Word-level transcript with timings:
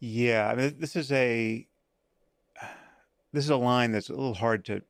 Yeah, 0.00 0.48
I 0.48 0.54
mean, 0.54 0.76
this 0.78 0.96
is 0.96 1.12
a 1.12 1.66
this 3.32 3.44
is 3.44 3.50
a 3.50 3.56
line 3.56 3.92
that's 3.92 4.08
a 4.08 4.14
little 4.14 4.34
hard 4.34 4.64
to 4.66 4.82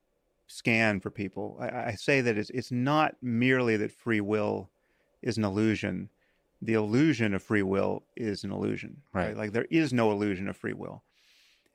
scan 0.47 1.01
for 1.01 1.11
people. 1.11 1.59
I, 1.61 1.91
I 1.91 1.95
say 1.95 2.21
that 2.21 2.39
it's 2.39 2.51
it's 2.51 2.71
not 2.71 3.17
merely 3.21 3.77
that 3.77 3.93
free 3.93 4.21
will 4.21 4.71
is 5.21 5.37
an 5.37 5.45
illusion. 5.45 6.09
The 6.63 6.75
illusion 6.75 7.35
of 7.35 7.43
free 7.43 7.63
will 7.63 8.05
is 8.17 8.45
an 8.45 8.53
illusion. 8.53 9.03
Right. 9.13 9.37
Like 9.37 9.53
there 9.53 9.67
is 9.71 9.93
no 9.93 10.13
illusion 10.13 10.49
of 10.49 10.57
free 10.57 10.75
will, 10.75 11.03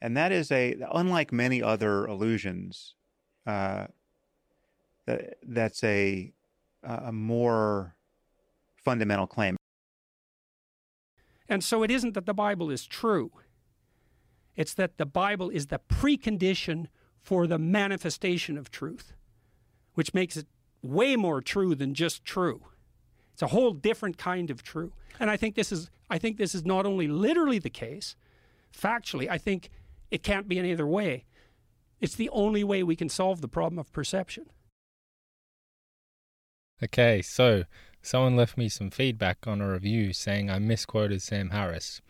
and 0.02 0.16
that 0.16 0.32
is 0.32 0.52
a 0.52 0.78
unlike 0.94 1.34
many 1.34 1.62
other 1.62 2.08
illusions. 2.08 2.96
Uh, 3.46 3.88
that 5.06 5.38
that's 5.44 5.84
a 5.84 6.32
a 6.84 7.12
more 7.12 7.96
fundamental 8.78 9.28
claim. 9.28 9.58
And 11.48 11.64
so 11.64 11.84
it 11.84 11.92
isn't 11.92 12.14
that 12.14 12.26
the 12.26 12.34
Bible 12.34 12.70
is 12.70 12.86
true, 12.86 13.32
it's 14.56 14.74
that 14.76 14.98
the 14.98 15.06
Bible 15.06 15.50
is 15.50 15.68
the 15.68 15.80
precondition 15.80 16.88
for 17.22 17.46
the 17.48 17.60
manifestation 17.60 18.58
of 18.58 18.72
truth, 18.72 19.14
which 19.96 20.14
makes 20.14 20.38
it 20.38 20.48
way 20.82 21.16
more 21.16 21.42
true 21.42 21.76
than 21.76 21.94
just 21.94 22.24
true. 22.24 22.62
It's 23.34 23.42
a 23.42 23.48
whole 23.48 23.74
different 23.74 24.18
kind 24.18 24.50
of 24.50 24.64
true. 24.64 24.94
And 25.20 25.30
I 25.30 25.36
think 25.36 25.56
this 25.56 25.72
is 25.72 25.90
I 26.10 26.18
think 26.18 26.38
this 26.38 26.56
is 26.56 26.64
not 26.66 26.86
only 26.86 27.08
literally 27.08 27.60
the 27.60 27.70
case, 27.70 28.16
factually, 28.72 29.30
I 29.30 29.38
think 29.38 29.70
it 30.12 30.24
can't 30.24 30.48
be 30.48 30.60
any 30.60 30.72
other 30.72 30.88
way. 30.88 31.26
It's 32.00 32.16
the 32.16 32.30
only 32.30 32.64
way 32.64 32.84
we 32.84 32.96
can 32.96 33.10
solve 33.10 33.42
the 33.42 33.48
problem 33.48 33.80
of 33.80 33.92
perception. 33.92 34.46
Okay, 36.84 37.22
so 37.22 37.64
someone 38.06 38.36
left 38.36 38.58
me 38.58 38.70
some 38.70 38.92
feedback 38.92 39.48
on 39.48 39.62
a 39.62 39.72
review 39.72 40.14
saying 40.14 40.50
I 40.50 40.60
misquoted 40.60 41.22
Sam 41.22 41.50
Harris. 41.50 42.02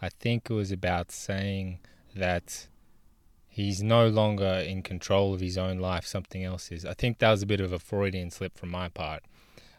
I 0.00 0.08
think 0.08 0.48
it 0.48 0.54
was 0.54 0.70
about 0.70 1.10
saying 1.10 1.80
that 2.14 2.68
he's 3.48 3.82
no 3.82 4.08
longer 4.08 4.64
in 4.66 4.82
control 4.82 5.34
of 5.34 5.40
his 5.40 5.58
own 5.58 5.78
life, 5.78 6.06
something 6.06 6.44
else 6.44 6.70
is. 6.70 6.84
I 6.84 6.94
think 6.94 7.18
that 7.18 7.30
was 7.30 7.42
a 7.42 7.46
bit 7.46 7.60
of 7.60 7.72
a 7.72 7.78
Freudian 7.78 8.30
slip 8.30 8.56
from 8.56 8.70
my 8.70 8.88
part. 8.88 9.24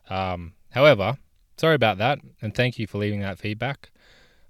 Um, 0.09 0.53
however, 0.71 1.17
sorry 1.57 1.75
about 1.75 1.97
that, 1.99 2.19
and 2.41 2.53
thank 2.53 2.77
you 2.77 2.85
for 2.85 2.97
leaving 2.97 3.21
that 3.21 3.39
feedback. 3.39 3.89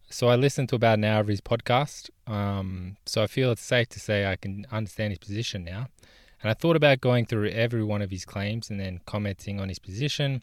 So 0.09 0.27
I 0.27 0.35
listened 0.35 0.69
to 0.69 0.75
about 0.75 0.97
an 0.97 1.05
hour 1.05 1.21
of 1.21 1.27
his 1.27 1.39
podcast, 1.39 2.09
um, 2.27 2.97
so 3.05 3.21
I 3.23 3.27
feel 3.27 3.51
it's 3.51 3.61
safe 3.61 3.87
to 3.89 3.99
say 3.99 4.25
I 4.25 4.35
can 4.35 4.65
understand 4.71 5.11
his 5.11 5.19
position 5.19 5.63
now. 5.63 5.87
And 6.41 6.49
I 6.49 6.55
thought 6.55 6.75
about 6.75 6.99
going 6.99 7.27
through 7.27 7.49
every 7.49 7.83
one 7.83 8.01
of 8.01 8.09
his 8.09 8.25
claims 8.25 8.71
and 8.71 8.79
then 8.79 8.99
commenting 9.05 9.61
on 9.61 9.69
his 9.69 9.77
position, 9.77 10.41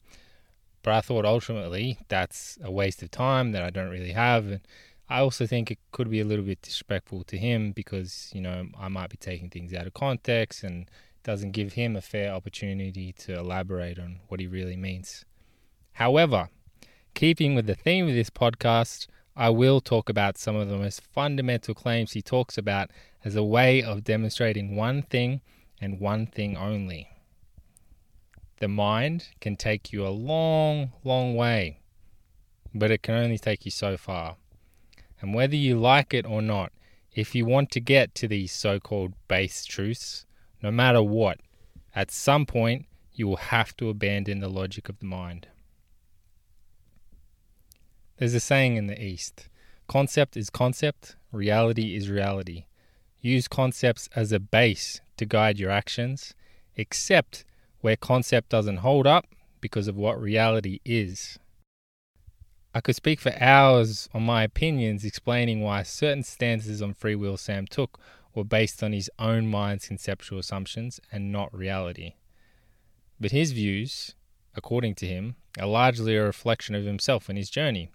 but 0.88 0.94
I 0.94 1.00
thought 1.02 1.26
ultimately 1.26 1.98
that's 2.08 2.56
a 2.64 2.70
waste 2.70 3.02
of 3.02 3.10
time 3.10 3.52
that 3.52 3.62
I 3.62 3.68
don't 3.68 3.90
really 3.90 4.12
have. 4.12 4.46
And 4.46 4.60
I 5.06 5.18
also 5.18 5.46
think 5.46 5.70
it 5.70 5.78
could 5.92 6.10
be 6.10 6.18
a 6.18 6.24
little 6.24 6.46
bit 6.46 6.62
disrespectful 6.62 7.24
to 7.24 7.36
him 7.36 7.72
because, 7.72 8.30
you 8.32 8.40
know, 8.40 8.68
I 8.80 8.88
might 8.88 9.10
be 9.10 9.18
taking 9.18 9.50
things 9.50 9.74
out 9.74 9.86
of 9.86 9.92
context 9.92 10.64
and 10.64 10.90
doesn't 11.24 11.50
give 11.50 11.74
him 11.74 11.94
a 11.94 12.00
fair 12.00 12.32
opportunity 12.32 13.12
to 13.18 13.34
elaborate 13.38 13.98
on 13.98 14.20
what 14.28 14.40
he 14.40 14.46
really 14.46 14.78
means. 14.78 15.26
However, 15.92 16.48
keeping 17.12 17.54
with 17.54 17.66
the 17.66 17.74
theme 17.74 18.08
of 18.08 18.14
this 18.14 18.30
podcast, 18.30 19.08
I 19.36 19.50
will 19.50 19.82
talk 19.82 20.08
about 20.08 20.38
some 20.38 20.56
of 20.56 20.70
the 20.70 20.78
most 20.78 21.02
fundamental 21.02 21.74
claims 21.74 22.12
he 22.12 22.22
talks 22.22 22.56
about 22.56 22.90
as 23.26 23.36
a 23.36 23.44
way 23.44 23.82
of 23.82 24.04
demonstrating 24.04 24.74
one 24.74 25.02
thing 25.02 25.42
and 25.82 26.00
one 26.00 26.24
thing 26.24 26.56
only. 26.56 27.10
The 28.60 28.68
mind 28.68 29.28
can 29.40 29.56
take 29.56 29.92
you 29.92 30.06
a 30.06 30.10
long, 30.10 30.92
long 31.04 31.36
way, 31.36 31.80
but 32.74 32.90
it 32.90 33.02
can 33.02 33.14
only 33.14 33.38
take 33.38 33.64
you 33.64 33.70
so 33.70 33.96
far. 33.96 34.36
And 35.20 35.34
whether 35.34 35.56
you 35.56 35.78
like 35.78 36.12
it 36.12 36.26
or 36.26 36.42
not, 36.42 36.72
if 37.14 37.34
you 37.34 37.44
want 37.44 37.70
to 37.72 37.80
get 37.80 38.14
to 38.16 38.28
these 38.28 38.52
so 38.52 38.78
called 38.80 39.14
base 39.28 39.64
truths, 39.64 40.26
no 40.62 40.70
matter 40.70 41.02
what, 41.02 41.40
at 41.94 42.10
some 42.10 42.46
point 42.46 42.86
you 43.12 43.26
will 43.26 43.36
have 43.36 43.76
to 43.76 43.88
abandon 43.88 44.40
the 44.40 44.48
logic 44.48 44.88
of 44.88 44.98
the 44.98 45.06
mind. 45.06 45.48
There's 48.16 48.34
a 48.34 48.40
saying 48.40 48.76
in 48.76 48.88
the 48.88 49.00
East 49.00 49.48
concept 49.88 50.36
is 50.36 50.50
concept, 50.50 51.16
reality 51.32 51.96
is 51.96 52.10
reality. 52.10 52.66
Use 53.20 53.48
concepts 53.48 54.08
as 54.14 54.32
a 54.32 54.38
base 54.38 55.00
to 55.16 55.24
guide 55.24 55.58
your 55.58 55.70
actions, 55.70 56.34
except 56.76 57.44
where 57.80 57.96
concept 57.96 58.48
doesn't 58.48 58.78
hold 58.78 59.06
up 59.06 59.26
because 59.60 59.88
of 59.88 59.96
what 59.96 60.20
reality 60.20 60.80
is. 60.84 61.38
I 62.74 62.80
could 62.80 62.96
speak 62.96 63.20
for 63.20 63.32
hours 63.40 64.08
on 64.12 64.22
my 64.22 64.42
opinions 64.42 65.04
explaining 65.04 65.62
why 65.62 65.82
certain 65.82 66.22
stances 66.22 66.82
on 66.82 66.94
free 66.94 67.14
will 67.14 67.36
Sam 67.36 67.66
took 67.66 67.98
were 68.34 68.44
based 68.44 68.82
on 68.82 68.92
his 68.92 69.10
own 69.18 69.48
mind's 69.48 69.88
conceptual 69.88 70.38
assumptions 70.38 71.00
and 71.10 71.32
not 71.32 71.52
reality. 71.54 72.14
But 73.18 73.32
his 73.32 73.52
views, 73.52 74.14
according 74.54 74.94
to 74.96 75.06
him, 75.06 75.36
are 75.58 75.66
largely 75.66 76.14
a 76.16 76.24
reflection 76.24 76.74
of 76.74 76.84
himself 76.84 77.28
and 77.28 77.36
his 77.36 77.50
journey. 77.50 77.90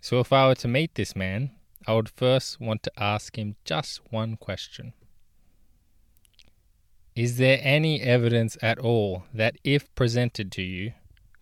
So 0.00 0.20
if 0.20 0.32
I 0.32 0.46
were 0.46 0.54
to 0.56 0.68
meet 0.68 0.94
this 0.94 1.16
man, 1.16 1.52
I 1.86 1.94
would 1.94 2.08
first 2.10 2.60
want 2.60 2.82
to 2.82 2.92
ask 3.02 3.38
him 3.38 3.56
just 3.64 4.00
one 4.10 4.36
question. 4.36 4.92
Is 7.18 7.36
there 7.36 7.58
any 7.62 8.00
evidence 8.00 8.56
at 8.62 8.78
all 8.78 9.24
that, 9.34 9.56
if 9.64 9.92
presented 9.96 10.52
to 10.52 10.62
you, 10.62 10.92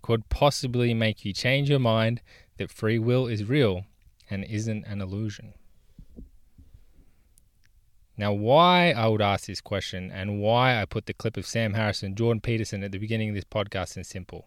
could 0.00 0.26
possibly 0.30 0.94
make 0.94 1.22
you 1.22 1.34
change 1.34 1.68
your 1.68 1.78
mind 1.78 2.22
that 2.56 2.70
free 2.70 2.98
will 2.98 3.26
is 3.26 3.44
real 3.44 3.84
and 4.30 4.42
isn't 4.44 4.86
an 4.86 5.02
illusion? 5.02 5.52
Now, 8.16 8.32
why 8.32 8.92
I 8.92 9.06
would 9.08 9.20
ask 9.20 9.44
this 9.44 9.60
question 9.60 10.10
and 10.10 10.40
why 10.40 10.80
I 10.80 10.86
put 10.86 11.04
the 11.04 11.12
clip 11.12 11.36
of 11.36 11.44
Sam 11.44 11.74
Harris 11.74 12.02
and 12.02 12.16
Jordan 12.16 12.40
Peterson 12.40 12.82
at 12.82 12.90
the 12.90 12.98
beginning 12.98 13.28
of 13.28 13.34
this 13.34 13.44
podcast 13.44 13.98
is 13.98 14.08
simple. 14.08 14.46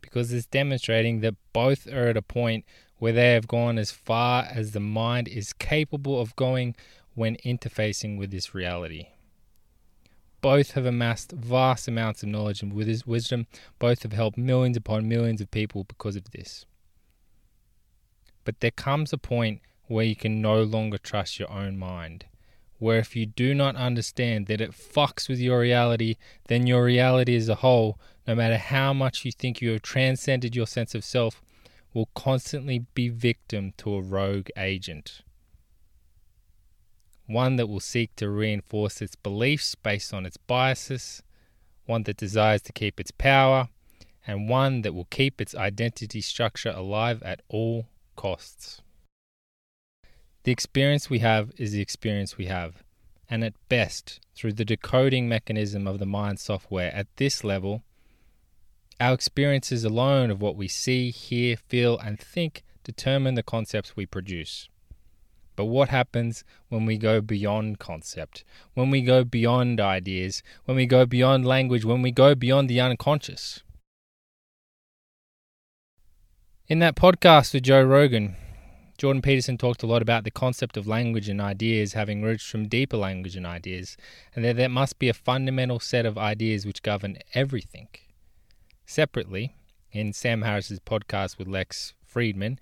Because 0.00 0.32
it's 0.32 0.46
demonstrating 0.46 1.22
that 1.22 1.34
both 1.52 1.88
are 1.88 2.06
at 2.06 2.16
a 2.16 2.22
point 2.22 2.64
where 2.98 3.10
they 3.10 3.32
have 3.32 3.48
gone 3.48 3.78
as 3.78 3.90
far 3.90 4.44
as 4.44 4.70
the 4.70 4.78
mind 4.78 5.26
is 5.26 5.52
capable 5.52 6.20
of 6.20 6.36
going 6.36 6.76
when 7.16 7.34
interfacing 7.44 8.16
with 8.16 8.30
this 8.30 8.54
reality. 8.54 9.08
Both 10.40 10.72
have 10.72 10.86
amassed 10.86 11.32
vast 11.32 11.88
amounts 11.88 12.22
of 12.22 12.28
knowledge 12.28 12.62
and 12.62 12.72
wisdom. 12.72 13.46
Both 13.78 14.02
have 14.04 14.12
helped 14.12 14.38
millions 14.38 14.76
upon 14.76 15.08
millions 15.08 15.40
of 15.40 15.50
people 15.50 15.84
because 15.84 16.14
of 16.14 16.30
this. 16.30 16.64
But 18.44 18.60
there 18.60 18.70
comes 18.70 19.12
a 19.12 19.18
point 19.18 19.60
where 19.86 20.04
you 20.04 20.14
can 20.14 20.40
no 20.40 20.62
longer 20.62 20.98
trust 20.98 21.38
your 21.38 21.50
own 21.50 21.76
mind. 21.76 22.26
Where 22.78 22.98
if 22.98 23.16
you 23.16 23.26
do 23.26 23.54
not 23.54 23.74
understand 23.74 24.46
that 24.46 24.60
it 24.60 24.70
fucks 24.70 25.28
with 25.28 25.40
your 25.40 25.60
reality, 25.60 26.16
then 26.46 26.66
your 26.66 26.84
reality 26.84 27.34
as 27.34 27.48
a 27.48 27.56
whole, 27.56 27.98
no 28.26 28.36
matter 28.36 28.56
how 28.56 28.92
much 28.92 29.24
you 29.24 29.32
think 29.32 29.60
you 29.60 29.70
have 29.72 29.82
transcended 29.82 30.54
your 30.54 30.66
sense 30.66 30.94
of 30.94 31.04
self, 31.04 31.42
will 31.92 32.08
constantly 32.14 32.86
be 32.94 33.08
victim 33.08 33.72
to 33.78 33.94
a 33.94 34.00
rogue 34.00 34.50
agent 34.56 35.22
one 37.28 37.56
that 37.56 37.68
will 37.68 37.78
seek 37.78 38.16
to 38.16 38.28
reinforce 38.28 39.00
its 39.02 39.14
beliefs 39.14 39.74
based 39.74 40.12
on 40.14 40.26
its 40.26 40.38
biases, 40.38 41.22
one 41.84 42.02
that 42.04 42.16
desires 42.16 42.62
to 42.62 42.72
keep 42.72 42.98
its 42.98 43.10
power, 43.10 43.68
and 44.26 44.48
one 44.48 44.80
that 44.82 44.94
will 44.94 45.06
keep 45.10 45.40
its 45.40 45.54
identity 45.54 46.20
structure 46.20 46.70
alive 46.70 47.22
at 47.22 47.42
all 47.48 47.86
costs. 48.16 48.80
The 50.44 50.52
experience 50.52 51.10
we 51.10 51.18
have 51.18 51.52
is 51.58 51.72
the 51.72 51.82
experience 51.82 52.38
we 52.38 52.46
have, 52.46 52.82
and 53.28 53.44
at 53.44 53.52
best, 53.68 54.20
through 54.34 54.54
the 54.54 54.64
decoding 54.64 55.28
mechanism 55.28 55.86
of 55.86 55.98
the 55.98 56.06
mind 56.06 56.40
software 56.40 56.92
at 56.94 57.06
this 57.16 57.44
level, 57.44 57.82
our 58.98 59.12
experiences 59.12 59.84
alone 59.84 60.30
of 60.30 60.40
what 60.40 60.56
we 60.56 60.66
see, 60.66 61.10
hear, 61.10 61.56
feel, 61.56 61.98
and 61.98 62.18
think 62.18 62.64
determine 62.84 63.34
the 63.34 63.42
concepts 63.42 63.94
we 63.94 64.06
produce. 64.06 64.70
But 65.58 65.64
what 65.64 65.88
happens 65.88 66.44
when 66.68 66.86
we 66.86 66.96
go 66.96 67.20
beyond 67.20 67.80
concept, 67.80 68.44
when 68.74 68.90
we 68.90 69.02
go 69.02 69.24
beyond 69.24 69.80
ideas, 69.80 70.40
when 70.66 70.76
we 70.76 70.86
go 70.86 71.04
beyond 71.04 71.44
language, 71.44 71.84
when 71.84 72.00
we 72.00 72.12
go 72.12 72.36
beyond 72.36 72.70
the 72.70 72.80
unconscious? 72.80 73.64
In 76.68 76.78
that 76.78 76.94
podcast 76.94 77.52
with 77.52 77.64
Joe 77.64 77.82
Rogan, 77.82 78.36
Jordan 78.98 79.20
Peterson 79.20 79.58
talked 79.58 79.82
a 79.82 79.88
lot 79.88 80.00
about 80.00 80.22
the 80.22 80.30
concept 80.30 80.76
of 80.76 80.86
language 80.86 81.28
and 81.28 81.40
ideas 81.40 81.94
having 81.94 82.22
roots 82.22 82.44
from 82.44 82.68
deeper 82.68 82.96
language 82.96 83.34
and 83.34 83.44
ideas, 83.44 83.96
and 84.36 84.44
that 84.44 84.54
there 84.54 84.68
must 84.68 85.00
be 85.00 85.08
a 85.08 85.12
fundamental 85.12 85.80
set 85.80 86.06
of 86.06 86.16
ideas 86.16 86.66
which 86.66 86.84
govern 86.84 87.18
everything. 87.34 87.88
Separately, 88.86 89.56
in 89.90 90.12
Sam 90.12 90.42
Harris's 90.42 90.78
podcast 90.78 91.36
with 91.36 91.48
Lex 91.48 91.94
Fridman, 92.08 92.58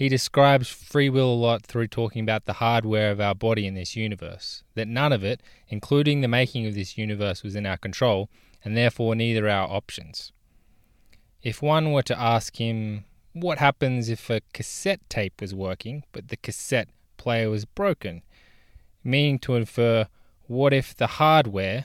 he 0.00 0.08
describes 0.08 0.66
free 0.66 1.10
will 1.10 1.30
a 1.30 1.36
lot 1.36 1.62
through 1.62 1.86
talking 1.86 2.22
about 2.22 2.46
the 2.46 2.54
hardware 2.54 3.10
of 3.10 3.20
our 3.20 3.34
body 3.34 3.66
in 3.66 3.74
this 3.74 3.94
universe, 3.94 4.64
that 4.74 4.88
none 4.88 5.12
of 5.12 5.22
it, 5.22 5.42
including 5.68 6.22
the 6.22 6.26
making 6.26 6.64
of 6.64 6.74
this 6.74 6.96
universe, 6.96 7.42
was 7.42 7.54
in 7.54 7.66
our 7.66 7.76
control, 7.76 8.30
and 8.64 8.74
therefore 8.74 9.14
neither 9.14 9.46
our 9.46 9.68
options. 9.68 10.32
If 11.42 11.60
one 11.60 11.92
were 11.92 12.02
to 12.04 12.18
ask 12.18 12.56
him 12.56 13.04
what 13.34 13.58
happens 13.58 14.08
if 14.08 14.30
a 14.30 14.40
cassette 14.54 15.02
tape 15.10 15.38
was 15.38 15.54
working, 15.54 16.04
but 16.12 16.28
the 16.28 16.38
cassette 16.38 16.88
player 17.18 17.50
was 17.50 17.66
broken? 17.66 18.22
Meaning 19.04 19.38
to 19.40 19.54
infer, 19.54 20.06
what 20.46 20.72
if 20.72 20.96
the 20.96 21.08
hardware, 21.08 21.84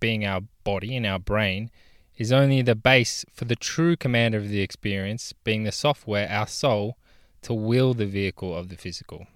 being 0.00 0.26
our 0.26 0.42
body 0.64 0.94
and 0.94 1.06
our 1.06 1.18
brain, 1.18 1.70
is 2.18 2.30
only 2.30 2.60
the 2.60 2.74
base 2.74 3.24
for 3.32 3.46
the 3.46 3.56
true 3.56 3.96
commander 3.96 4.36
of 4.36 4.50
the 4.50 4.60
experience, 4.60 5.32
being 5.44 5.64
the 5.64 5.72
software, 5.72 6.28
our 6.28 6.46
soul, 6.46 6.98
to 7.44 7.54
will 7.54 7.94
the 7.94 8.06
vehicle 8.06 8.54
of 8.54 8.68
the 8.68 8.76
physical? 8.76 9.26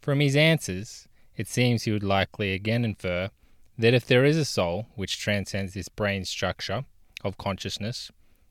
From 0.00 0.20
his 0.20 0.36
answers, 0.36 1.08
it 1.36 1.48
seems 1.48 1.82
he 1.82 1.92
would 1.92 2.02
likely 2.02 2.52
again 2.52 2.84
infer 2.84 3.30
that 3.78 3.94
if 3.94 4.06
there 4.06 4.24
is 4.24 4.36
a 4.36 4.44
soul 4.44 4.86
which 4.94 5.18
transcends 5.18 5.74
this 5.74 5.88
brain 5.88 6.24
structure 6.24 6.84
of 7.24 7.36
consciousness, 7.36 8.10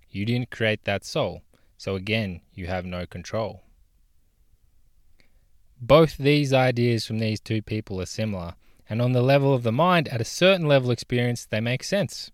you 0.10 0.26
didn't 0.26 0.52
create 0.52 0.84
that 0.84 1.06
soul, 1.06 1.42
so 1.78 1.96
again, 1.96 2.42
you 2.54 2.68
have 2.68 2.86
no 2.86 3.06
control. 3.06 3.62
Both 5.80 6.18
these 6.18 6.54
ideas 6.54 7.06
from 7.06 7.20
these 7.20 7.40
two 7.40 7.62
people 7.62 8.02
are 8.02 8.06
similar, 8.06 8.56
and 8.90 9.02
on 9.02 9.12
the 9.12 9.22
level 9.22 9.54
of 9.54 9.64
the 9.64 9.72
mind, 9.72 10.08
at 10.10 10.22
a 10.22 10.26
certain 10.26 10.68
level 10.68 10.92
experience, 10.92 11.46
they 11.46 11.60
make 11.60 11.84
sense. 11.84 12.32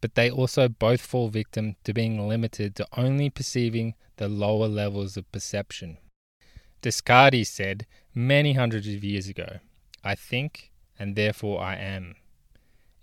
But 0.00 0.14
they 0.14 0.30
also 0.30 0.68
both 0.68 1.00
fall 1.00 1.28
victim 1.28 1.76
to 1.84 1.92
being 1.92 2.28
limited 2.28 2.76
to 2.76 2.86
only 2.96 3.30
perceiving 3.30 3.94
the 4.16 4.28
lower 4.28 4.68
levels 4.68 5.16
of 5.16 5.30
perception. 5.32 5.98
Descartes 6.82 7.48
said 7.48 7.86
many 8.14 8.52
hundreds 8.52 8.88
of 8.88 9.04
years 9.04 9.28
ago, 9.28 9.58
I 10.04 10.14
think, 10.14 10.70
and 10.98 11.16
therefore 11.16 11.60
I 11.60 11.76
am. 11.76 12.16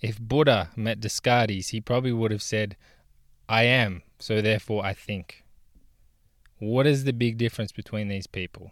If 0.01 0.19
Buddha 0.19 0.71
met 0.75 0.99
Descartes, 0.99 1.69
he 1.69 1.81
probably 1.81 2.11
would 2.11 2.31
have 2.31 2.41
said, 2.41 2.75
I 3.47 3.63
am, 3.63 4.03
so 4.19 4.41
therefore 4.41 4.85
I 4.85 4.93
think. 4.93 5.43
What 6.59 6.87
is 6.87 7.03
the 7.03 7.13
big 7.13 7.37
difference 7.37 7.71
between 7.71 8.07
these 8.07 8.27
people? 8.27 8.71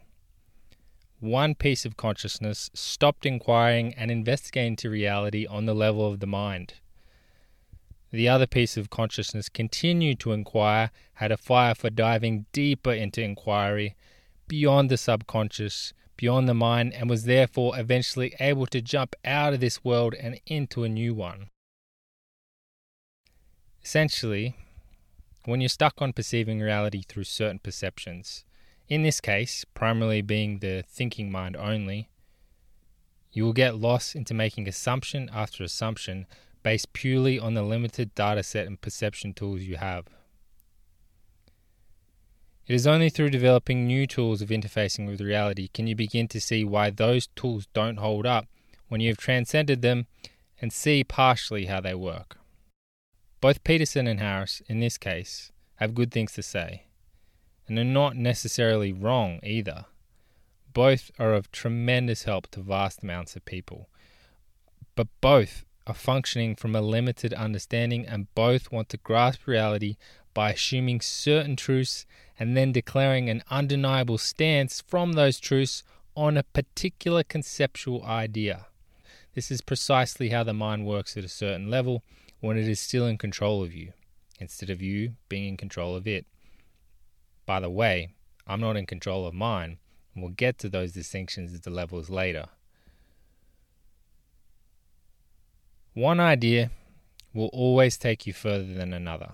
One 1.20 1.56
piece 1.56 1.86
of 1.86 1.98
consciousness 1.98 2.70
stopped 2.74 3.26
inquiring 3.26 3.94
and 3.94 4.10
investigating 4.10 4.76
to 4.78 4.90
reality 4.90 5.46
on 5.46 5.66
the 5.66 5.76
level 5.76 6.08
of 6.08 6.20
the 6.20 6.28
mind. 6.28 6.76
The 8.12 8.28
other 8.28 8.48
piece 8.48 8.76
of 8.76 8.90
consciousness 8.90 9.48
continued 9.48 10.20
to 10.20 10.34
inquire, 10.34 10.92
had 11.14 11.32
a 11.32 11.38
fire 11.38 11.74
for 11.74 11.90
diving 11.90 12.46
deeper 12.52 12.92
into 12.92 13.22
inquiry, 13.22 13.96
beyond 14.48 14.90
the 14.90 14.98
subconscious, 14.98 15.94
beyond 16.18 16.50
the 16.50 16.54
mind, 16.54 16.94
and 16.94 17.10
was 17.10 17.24
therefore 17.24 17.80
eventually 17.80 18.36
able 18.40 18.66
to 18.68 18.82
jump 18.82 19.16
out 19.24 19.54
of 19.54 19.62
this 19.62 19.84
world 19.84 20.14
and 20.16 20.42
into 20.46 20.84
a 20.84 20.90
new 20.90 21.14
one. 21.14 21.50
Essentially, 23.84 24.56
when 25.46 25.62
you're 25.62 25.70
stuck 25.70 26.02
on 26.02 26.14
perceiving 26.14 26.60
reality 26.60 27.04
through 27.08 27.24
certain 27.24 27.60
perceptions, 27.60 28.44
in 28.90 29.04
this 29.04 29.22
case, 29.22 29.66
primarily 29.74 30.22
being 30.22 30.60
the 30.60 30.84
thinking 30.86 31.32
mind 31.32 31.56
only, 31.56 32.10
you 33.32 33.46
will 33.46 33.54
get 33.54 33.78
lost 33.78 34.16
into 34.16 34.34
making 34.34 34.68
assumption 34.68 35.30
after 35.34 35.64
assumption 35.64 36.28
based 36.64 36.94
purely 36.94 37.40
on 37.40 37.54
the 37.54 37.64
limited 37.64 38.14
data 38.16 38.44
set 38.44 38.68
and 38.68 38.80
perception 38.82 39.34
tools 39.34 39.62
you 39.62 39.78
have. 39.78 40.08
It 42.68 42.76
is 42.76 42.88
only 42.88 43.10
through 43.10 43.32
developing 43.32 43.86
new 43.86 44.08
tools 44.08 44.42
of 44.42 44.50
interfacing 44.50 45.08
with 45.08 45.20
reality 45.20 45.68
can 45.74 45.88
you 45.88 45.96
begin 45.96 46.28
to 46.30 46.40
see 46.40 46.64
why 46.64 46.90
those 46.90 47.28
tools 47.36 47.68
don't 47.74 47.98
hold 47.98 48.26
up 48.26 48.48
when 48.88 49.02
you 49.02 49.10
have 49.10 49.18
transcended 49.18 49.82
them 49.82 50.06
and 50.62 50.72
see 50.72 51.04
partially 51.04 51.66
how 51.66 51.82
they 51.82 51.96
work. 51.96 52.38
Both 53.42 53.64
Peterson 53.64 54.06
and 54.06 54.20
Harris, 54.20 54.62
in 54.68 54.80
this 54.80 54.98
case, 54.98 55.52
have 55.78 55.96
good 55.96 56.12
things 56.12 56.34
to 56.34 56.44
say, 56.44 56.84
and 57.68 57.80
are 57.80 57.84
not 57.84 58.16
necessarily 58.16 58.94
wrong 58.94 59.40
either. 59.44 59.86
Both 60.74 61.10
are 61.18 61.34
of 61.34 61.52
tremendous 61.52 62.24
help 62.24 62.48
to 62.52 62.62
vast 62.62 63.02
amounts 63.02 63.36
of 63.36 63.44
people, 63.44 63.90
but 64.96 65.08
both 65.20 65.66
are 65.88 65.94
functioning 65.94 66.56
from 66.56 66.76
a 66.76 66.82
limited 66.82 67.34
understanding 67.34 68.06
and 68.06 68.34
both 68.36 68.72
want 68.72 68.90
to 68.90 68.98
grasp 68.98 69.48
reality 69.48 69.98
by 70.34 70.52
assuming 70.52 71.02
certain 71.02 71.56
truths 71.56 72.06
and 72.40 72.56
then 72.56 72.72
declaring 72.72 73.30
an 73.30 73.44
undeniable 73.50 74.18
stance 74.18 74.82
from 74.82 75.14
those 75.14 75.40
truths 75.40 75.84
on 76.16 76.38
a 76.38 76.44
particular 76.44 77.24
conceptual 77.24 78.04
idea. 78.04 78.68
This 79.34 79.50
is 79.52 79.62
precisely 79.62 80.30
how 80.30 80.44
the 80.44 80.54
mind 80.54 80.86
works 80.86 81.16
at 81.16 81.24
a 81.24 81.30
certain 81.30 81.70
level 81.70 82.04
when 82.40 82.58
it 82.58 82.68
is 82.68 82.80
still 82.80 83.06
in 83.06 83.18
control 83.18 83.64
of 83.64 83.74
you, 83.74 83.94
instead 84.40 84.70
of 84.70 84.82
you 84.82 85.14
being 85.30 85.48
in 85.48 85.58
control 85.58 85.96
of 85.96 86.08
it. 86.08 86.26
By 87.46 87.60
the 87.60 87.70
way, 87.70 88.10
I'm 88.48 88.60
not 88.60 88.76
in 88.76 88.86
control 88.86 89.26
of 89.26 89.34
mine, 89.34 89.78
and 90.14 90.24
we'll 90.24 90.34
get 90.34 90.58
to 90.60 90.70
those 90.70 90.92
distinctions 90.92 91.54
at 91.54 91.64
the 91.64 91.70
levels 91.70 92.10
later. 92.10 92.48
One 95.94 96.20
idea 96.20 96.72
will 97.34 97.50
always 97.54 97.98
take 97.98 98.26
you 98.26 98.34
further 98.34 98.74
than 98.74 98.94
another. 98.94 99.34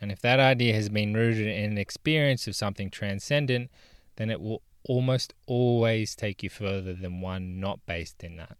And 0.00 0.12
if 0.12 0.20
that 0.20 0.40
idea 0.40 0.74
has 0.74 0.88
been 0.88 1.14
rooted 1.14 1.46
in 1.46 1.72
an 1.72 1.78
experience 1.78 2.46
of 2.46 2.54
something 2.54 2.90
transcendent, 2.90 3.70
then 4.16 4.30
it 4.30 4.40
will 4.40 4.62
almost 4.84 5.34
always 5.46 6.14
take 6.14 6.42
you 6.42 6.50
further 6.50 6.92
than 6.92 7.20
one 7.20 7.58
not 7.58 7.84
based 7.86 8.22
in 8.22 8.36
that. 8.36 8.56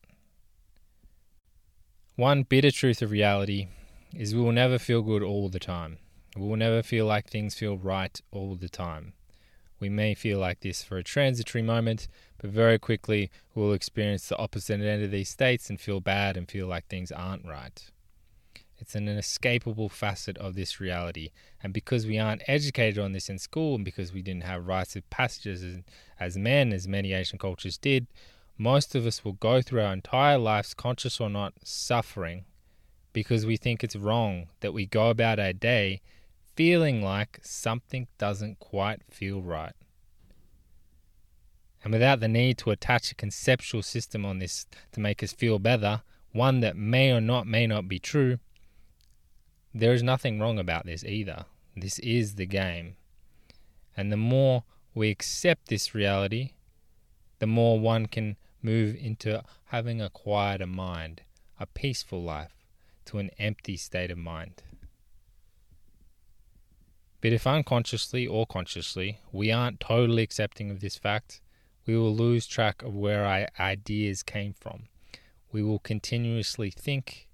One 2.16 2.44
bitter 2.44 2.70
truth 2.70 3.02
of 3.02 3.10
reality 3.10 3.68
is 4.14 4.34
we 4.34 4.40
will 4.40 4.52
never 4.52 4.78
feel 4.78 5.02
good 5.02 5.22
all 5.22 5.48
the 5.48 5.58
time. 5.58 5.98
We 6.36 6.46
will 6.46 6.56
never 6.56 6.82
feel 6.82 7.06
like 7.06 7.28
things 7.28 7.54
feel 7.54 7.76
right 7.76 8.20
all 8.32 8.54
the 8.54 8.68
time. 8.68 9.12
We 9.80 9.88
may 9.88 10.14
feel 10.14 10.38
like 10.38 10.60
this 10.60 10.82
for 10.82 10.96
a 10.96 11.04
transitory 11.04 11.62
moment, 11.62 12.08
but 12.38 12.50
very 12.50 12.78
quickly 12.78 13.30
we'll 13.54 13.72
experience 13.72 14.28
the 14.28 14.38
opposite 14.38 14.80
end 14.80 15.02
of 15.02 15.10
these 15.10 15.28
states 15.28 15.68
and 15.68 15.80
feel 15.80 16.00
bad 16.00 16.36
and 16.36 16.48
feel 16.48 16.66
like 16.66 16.86
things 16.86 17.12
aren't 17.12 17.46
right. 17.46 17.90
It's 18.78 18.94
an 18.94 19.08
inescapable 19.08 19.88
facet 19.88 20.36
of 20.38 20.54
this 20.54 20.80
reality. 20.80 21.30
And 21.62 21.72
because 21.72 22.06
we 22.06 22.18
aren't 22.18 22.42
educated 22.46 22.98
on 22.98 23.12
this 23.12 23.28
in 23.28 23.38
school 23.38 23.76
and 23.76 23.84
because 23.84 24.12
we 24.12 24.22
didn't 24.22 24.44
have 24.44 24.66
rites 24.66 24.96
of 24.96 25.08
passages 25.10 25.62
as, 25.62 25.78
as 26.18 26.36
men, 26.36 26.72
as 26.72 26.88
many 26.88 27.12
Asian 27.12 27.38
cultures 27.38 27.78
did, 27.78 28.06
most 28.58 28.94
of 28.94 29.06
us 29.06 29.24
will 29.24 29.32
go 29.32 29.62
through 29.62 29.82
our 29.82 29.92
entire 29.92 30.38
lives, 30.38 30.74
conscious 30.74 31.20
or 31.20 31.30
not, 31.30 31.54
suffering 31.62 32.44
because 33.14 33.46
we 33.46 33.56
think 33.56 33.82
it's 33.82 33.96
wrong 33.96 34.48
that 34.60 34.74
we 34.74 34.84
go 34.84 35.08
about 35.08 35.38
our 35.38 35.52
day 35.54 36.02
feeling 36.54 37.02
like 37.02 37.40
something 37.42 38.06
doesn't 38.18 38.58
quite 38.58 39.02
feel 39.10 39.42
right. 39.42 39.72
And 41.82 41.92
without 41.92 42.20
the 42.20 42.28
need 42.28 42.58
to 42.58 42.70
attach 42.70 43.12
a 43.12 43.14
conceptual 43.14 43.82
system 43.82 44.24
on 44.24 44.38
this 44.38 44.66
to 44.92 45.00
make 45.00 45.22
us 45.22 45.32
feel 45.32 45.58
better, 45.58 46.02
one 46.32 46.60
that 46.60 46.76
may 46.76 47.12
or 47.12 47.20
not 47.20 47.46
may 47.46 47.66
not 47.66 47.88
be 47.88 47.98
true, 47.98 48.38
there 49.74 49.92
is 49.92 50.02
nothing 50.02 50.40
wrong 50.40 50.58
about 50.58 50.86
this 50.86 51.04
either. 51.04 51.44
This 51.76 51.98
is 51.98 52.36
the 52.36 52.46
game. 52.46 52.96
And 53.96 54.10
the 54.10 54.16
more 54.16 54.64
we 54.94 55.10
accept 55.10 55.68
this 55.68 55.94
reality, 55.94 56.52
the 57.38 57.46
more 57.46 57.78
one 57.78 58.06
can 58.06 58.36
move 58.62 58.96
into 58.96 59.42
having 59.66 60.00
a 60.00 60.08
quieter 60.08 60.66
mind, 60.66 61.22
a 61.60 61.66
peaceful 61.66 62.22
life, 62.22 62.54
to 63.04 63.18
an 63.18 63.30
empty 63.38 63.76
state 63.76 64.10
of 64.10 64.18
mind. 64.18 64.62
But 67.24 67.32
if 67.32 67.46
unconsciously 67.46 68.26
or 68.26 68.46
consciously 68.46 69.18
we 69.32 69.50
aren't 69.50 69.80
totally 69.80 70.22
accepting 70.22 70.70
of 70.70 70.80
this 70.80 70.98
fact, 70.98 71.40
we 71.86 71.96
will 71.96 72.14
lose 72.14 72.46
track 72.46 72.82
of 72.82 72.94
where 72.94 73.24
our 73.24 73.48
ideas 73.58 74.22
came 74.22 74.52
from. 74.52 74.88
We 75.50 75.62
will 75.62 75.78
continuously 75.78 76.68
think, 76.68 77.30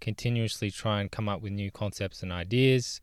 continuously 0.00 0.70
try 0.70 1.00
and 1.00 1.10
come 1.10 1.28
up 1.28 1.42
with 1.42 1.50
new 1.50 1.72
concepts 1.72 2.22
and 2.22 2.30
ideas, 2.30 3.00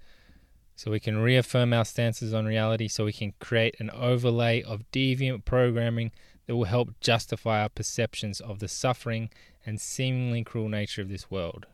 so 0.78 0.90
we 0.90 1.02
can 1.02 1.18
reaffirm 1.18 1.74
our 1.74 1.84
stances 1.84 2.34
on 2.34 2.46
reality, 2.46 2.88
so 2.88 3.04
we 3.04 3.12
can 3.12 3.34
create 3.42 3.76
an 3.80 3.90
overlay 3.90 4.62
of 4.64 4.90
deviant 4.90 5.44
programming 5.44 6.14
that 6.48 6.56
will 6.56 6.64
help 6.64 6.98
justify 7.02 7.62
our 7.62 7.68
perceptions 7.68 8.40
of 8.40 8.60
the 8.60 8.70
suffering 8.70 9.30
and 9.66 9.82
seemingly 9.82 10.46
cruel 10.46 10.70
nature 10.70 11.02
of 11.02 11.10
this 11.10 11.30
world. 11.30 11.66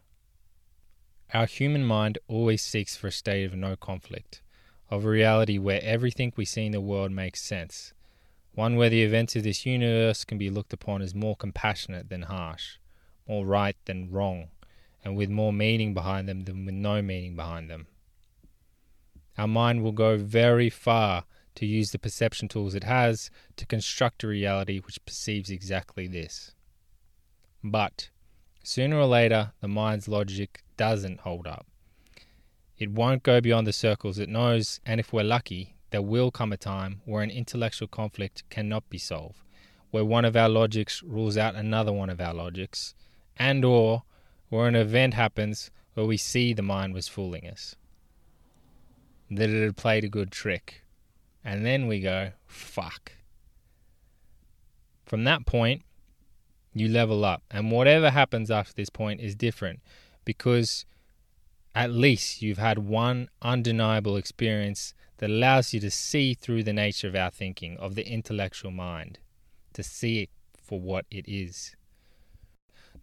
Our 1.32 1.46
human 1.46 1.86
mind 1.86 2.18
always 2.28 2.64
seeks 2.64 2.98
for 2.98 3.06
a 3.06 3.12
state 3.12 3.44
of 3.44 3.54
no 3.54 3.76
conflict, 3.76 4.42
of 4.89 5.06
a 5.06 5.10
reality 5.10 5.58
where 5.58 5.82
everything 5.84 6.32
we 6.36 6.46
see 6.46 6.65
in 6.65 6.72
the 6.72 6.82
world 6.82 7.12
makes 7.12 7.41
sense, 7.41 7.94
one 8.53 8.75
where 8.75 8.89
the 8.89 9.03
events 9.03 9.36
of 9.36 9.44
this 9.44 9.65
universe 9.65 10.25
can 10.25 10.38
be 10.38 10.50
looked 10.50 10.74
upon 10.74 11.01
as 11.01 11.13
more 11.13 11.36
compassionate 11.36 12.10
than 12.10 12.24
harsh, 12.24 12.77
more 13.27 13.46
right 13.46 13.75
than 13.86 14.10
wrong, 14.10 14.48
and 15.03 15.15
with 15.15 15.29
more 15.29 15.53
meaning 15.53 15.94
behind 15.94 16.27
them 16.27 16.41
than 16.41 16.65
with 16.65 16.75
no 16.75 17.01
meaning 17.01 17.36
behind 17.36 17.70
them. 17.70 17.88
Our 19.38 19.48
mind 19.48 19.84
will 19.84 19.91
go 19.91 20.17
very 20.17 20.70
far 20.70 21.25
to 21.56 21.65
use 21.65 21.91
the 21.91 22.00
perception 22.00 22.48
tools 22.48 22.74
it 22.74 22.84
has 22.84 23.29
to 23.58 23.65
construct 23.65 24.24
a 24.24 24.27
reality 24.27 24.79
which 24.79 25.03
perceives 25.06 25.50
exactly 25.50 26.08
this. 26.08 26.53
But 27.63 28.10
sooner 28.63 28.98
or 28.98 29.06
later, 29.06 29.53
the 29.62 29.67
mind's 29.67 30.08
logic 30.08 30.63
doesn't 30.77 31.22
hold 31.22 31.48
up. 31.48 31.67
It 32.77 32.91
won't 32.91 33.24
go 33.24 33.41
beyond 33.41 33.65
the 33.65 33.74
circles 33.74 34.19
it 34.19 34.29
knows, 34.29 34.79
and 34.86 35.00
if 35.00 35.12
we're 35.12 35.24
lucky, 35.24 35.75
there 35.89 36.01
will 36.01 36.31
come 36.31 36.53
a 36.53 36.57
time 36.57 37.01
where 37.05 37.24
an 37.24 37.31
intellectual 37.31 37.88
conflict 37.88 38.43
cannot 38.50 38.88
be 38.89 38.98
solved, 38.98 39.41
where 39.89 40.05
one 40.05 40.25
of 40.25 40.36
our 40.36 40.50
logics 40.50 41.01
rules 41.01 41.38
out 41.38 41.55
another 41.55 41.91
one 41.91 42.10
of 42.10 42.22
our 42.22 42.34
logics, 42.34 42.93
and 43.38 43.65
or 43.65 44.03
where 44.50 44.67
an 44.67 44.75
event 44.75 45.13
happens 45.13 45.72
where 45.93 46.05
we 46.05 46.17
see 46.17 46.53
the 46.53 46.62
mind 46.62 46.93
was 46.93 47.07
fooling 47.07 47.48
us. 47.48 47.75
That 49.31 49.50
it 49.50 49.63
had 49.63 49.77
played 49.77 50.03
a 50.03 50.10
good 50.10 50.31
trick. 50.31 50.84
And 51.43 51.65
then 51.65 51.88
we 51.88 52.00
go, 52.00 52.31
fuck. 52.46 53.13
From 55.05 55.24
that 55.24 55.46
point, 55.46 55.81
you 56.74 56.88
level 56.88 57.25
up. 57.25 57.41
And 57.50 57.72
whatever 57.72 58.12
happens 58.12 58.51
after 58.51 58.74
this 58.74 58.89
point 58.89 59.22
is 59.22 59.36
different 59.36 59.79
because 60.24 60.86
at 61.77 61.91
least 61.91 62.41
you've 62.41 62.57
had 62.57 62.79
one 62.79 63.29
undeniable 63.43 64.17
experience 64.17 64.96
that 65.19 65.29
allows 65.29 65.75
you 65.75 65.79
to 65.79 65.91
see 65.91 66.34
through 66.34 66.63
the 66.63 66.74
nature 66.74 67.07
of 67.07 67.15
our 67.15 67.29
thinking, 67.29 67.77
of 67.77 67.93
the 67.93 68.12
intellectual 68.12 68.72
mind, 68.72 69.19
to 69.74 69.84
see 69.84 70.24
it 70.24 70.29
for 70.60 70.79
what 70.79 71.05
it 71.12 71.25
is. 71.27 71.75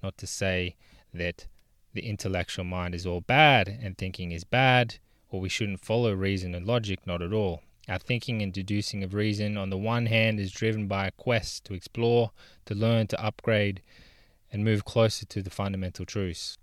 Not 0.02 0.18
to 0.18 0.26
say 0.26 0.74
that 1.12 1.46
the 1.92 2.04
intellectual 2.04 2.64
mind 2.64 2.96
is 2.96 3.06
all 3.06 3.20
bad 3.20 3.68
and 3.68 3.96
thinking 3.96 4.32
is 4.32 4.42
bad, 4.42 4.96
or 5.30 5.40
we 5.40 5.48
shouldn't 5.48 5.84
follow 5.84 6.12
reason 6.12 6.52
and 6.52 6.66
logic, 6.66 7.06
not 7.06 7.22
at 7.22 7.32
all. 7.32 7.62
Our 7.88 8.00
thinking 8.00 8.42
and 8.42 8.52
deducing 8.52 9.04
of 9.04 9.14
reason, 9.14 9.56
on 9.56 9.70
the 9.70 9.78
one 9.78 10.06
hand, 10.06 10.40
is 10.40 10.50
driven 10.50 10.88
by 10.88 11.06
a 11.06 11.12
quest 11.12 11.64
to 11.66 11.74
explore, 11.74 12.32
to 12.66 12.74
learn, 12.74 13.06
to 13.08 13.24
upgrade, 13.24 13.82
and 14.50 14.64
move 14.64 14.84
closer 14.84 15.26
to 15.26 15.42
the 15.42 15.50
fundamental 15.50 16.04
truths. 16.04 16.58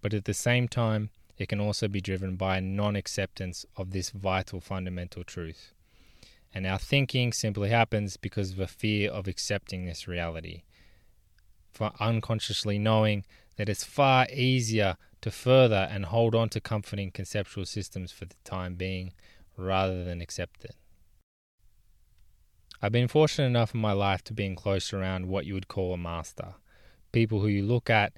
But 0.00 0.14
at 0.14 0.24
the 0.24 0.34
same 0.34 0.68
time, 0.68 1.10
it 1.38 1.48
can 1.48 1.60
also 1.60 1.88
be 1.88 2.00
driven 2.00 2.36
by 2.36 2.60
non 2.60 2.96
acceptance 2.96 3.64
of 3.76 3.92
this 3.92 4.10
vital 4.10 4.60
fundamental 4.60 5.24
truth. 5.24 5.72
And 6.52 6.66
our 6.66 6.78
thinking 6.78 7.32
simply 7.32 7.70
happens 7.70 8.16
because 8.16 8.52
of 8.52 8.58
a 8.58 8.66
fear 8.66 9.10
of 9.10 9.28
accepting 9.28 9.84
this 9.84 10.08
reality, 10.08 10.62
for 11.70 11.92
unconsciously 12.00 12.78
knowing 12.78 13.24
that 13.56 13.68
it's 13.68 13.84
far 13.84 14.26
easier 14.32 14.96
to 15.20 15.30
further 15.30 15.88
and 15.90 16.06
hold 16.06 16.34
on 16.34 16.48
to 16.50 16.60
comforting 16.60 17.10
conceptual 17.10 17.66
systems 17.66 18.12
for 18.12 18.24
the 18.24 18.36
time 18.44 18.74
being 18.74 19.12
rather 19.56 20.04
than 20.04 20.20
accept 20.20 20.64
it. 20.64 20.76
I've 22.80 22.92
been 22.92 23.08
fortunate 23.08 23.46
enough 23.46 23.74
in 23.74 23.80
my 23.80 23.92
life 23.92 24.22
to 24.24 24.32
be 24.32 24.46
in 24.46 24.54
close 24.54 24.92
around 24.92 25.26
what 25.26 25.46
you 25.46 25.54
would 25.54 25.68
call 25.68 25.92
a 25.92 25.98
master. 25.98 26.54
People 27.10 27.40
who 27.40 27.48
you 27.48 27.64
look 27.64 27.90
at 27.90 28.12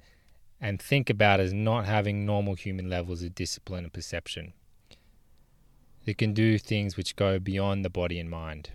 and 0.61 0.79
think 0.79 1.09
about 1.09 1.39
as 1.39 1.51
not 1.51 1.85
having 1.85 2.25
normal 2.25 2.53
human 2.53 2.87
levels 2.87 3.23
of 3.23 3.33
discipline 3.33 3.83
and 3.83 3.93
perception. 3.93 4.53
They 6.05 6.13
can 6.13 6.33
do 6.33 6.57
things 6.59 6.95
which 6.95 7.15
go 7.15 7.39
beyond 7.39 7.83
the 7.83 7.89
body 7.89 8.19
and 8.19 8.29
mind. 8.29 8.69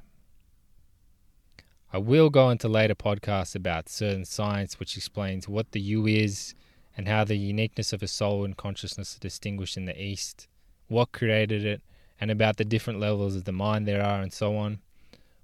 I 1.93 1.99
will 1.99 2.31
go 2.31 2.51
into 2.51 2.69
later 2.69 2.97
podcasts 2.97 3.55
about 3.55 3.89
certain 3.89 4.25
science 4.25 4.81
which 4.81 4.97
explains 4.97 5.49
what 5.49 5.71
the 5.71 5.81
you 5.81 6.07
is 6.07 6.55
and 6.97 7.07
how 7.07 7.25
the 7.25 7.37
uniqueness 7.37 7.93
of 7.93 8.03
a 8.03 8.09
soul 8.09 8.45
and 8.45 8.57
consciousness 8.57 9.17
are 9.17 9.21
distinguished 9.21 9.77
in 9.77 9.85
the 9.85 10.01
East, 10.01 10.49
what 10.89 11.13
created 11.13 11.65
it, 11.65 11.83
and 12.21 12.31
about 12.31 12.57
the 12.57 12.65
different 12.65 12.99
levels 12.99 13.37
of 13.37 13.45
the 13.45 13.53
mind 13.53 13.87
there 13.87 14.03
are, 14.03 14.21
and 14.21 14.33
so 14.33 14.57
on. 14.57 14.81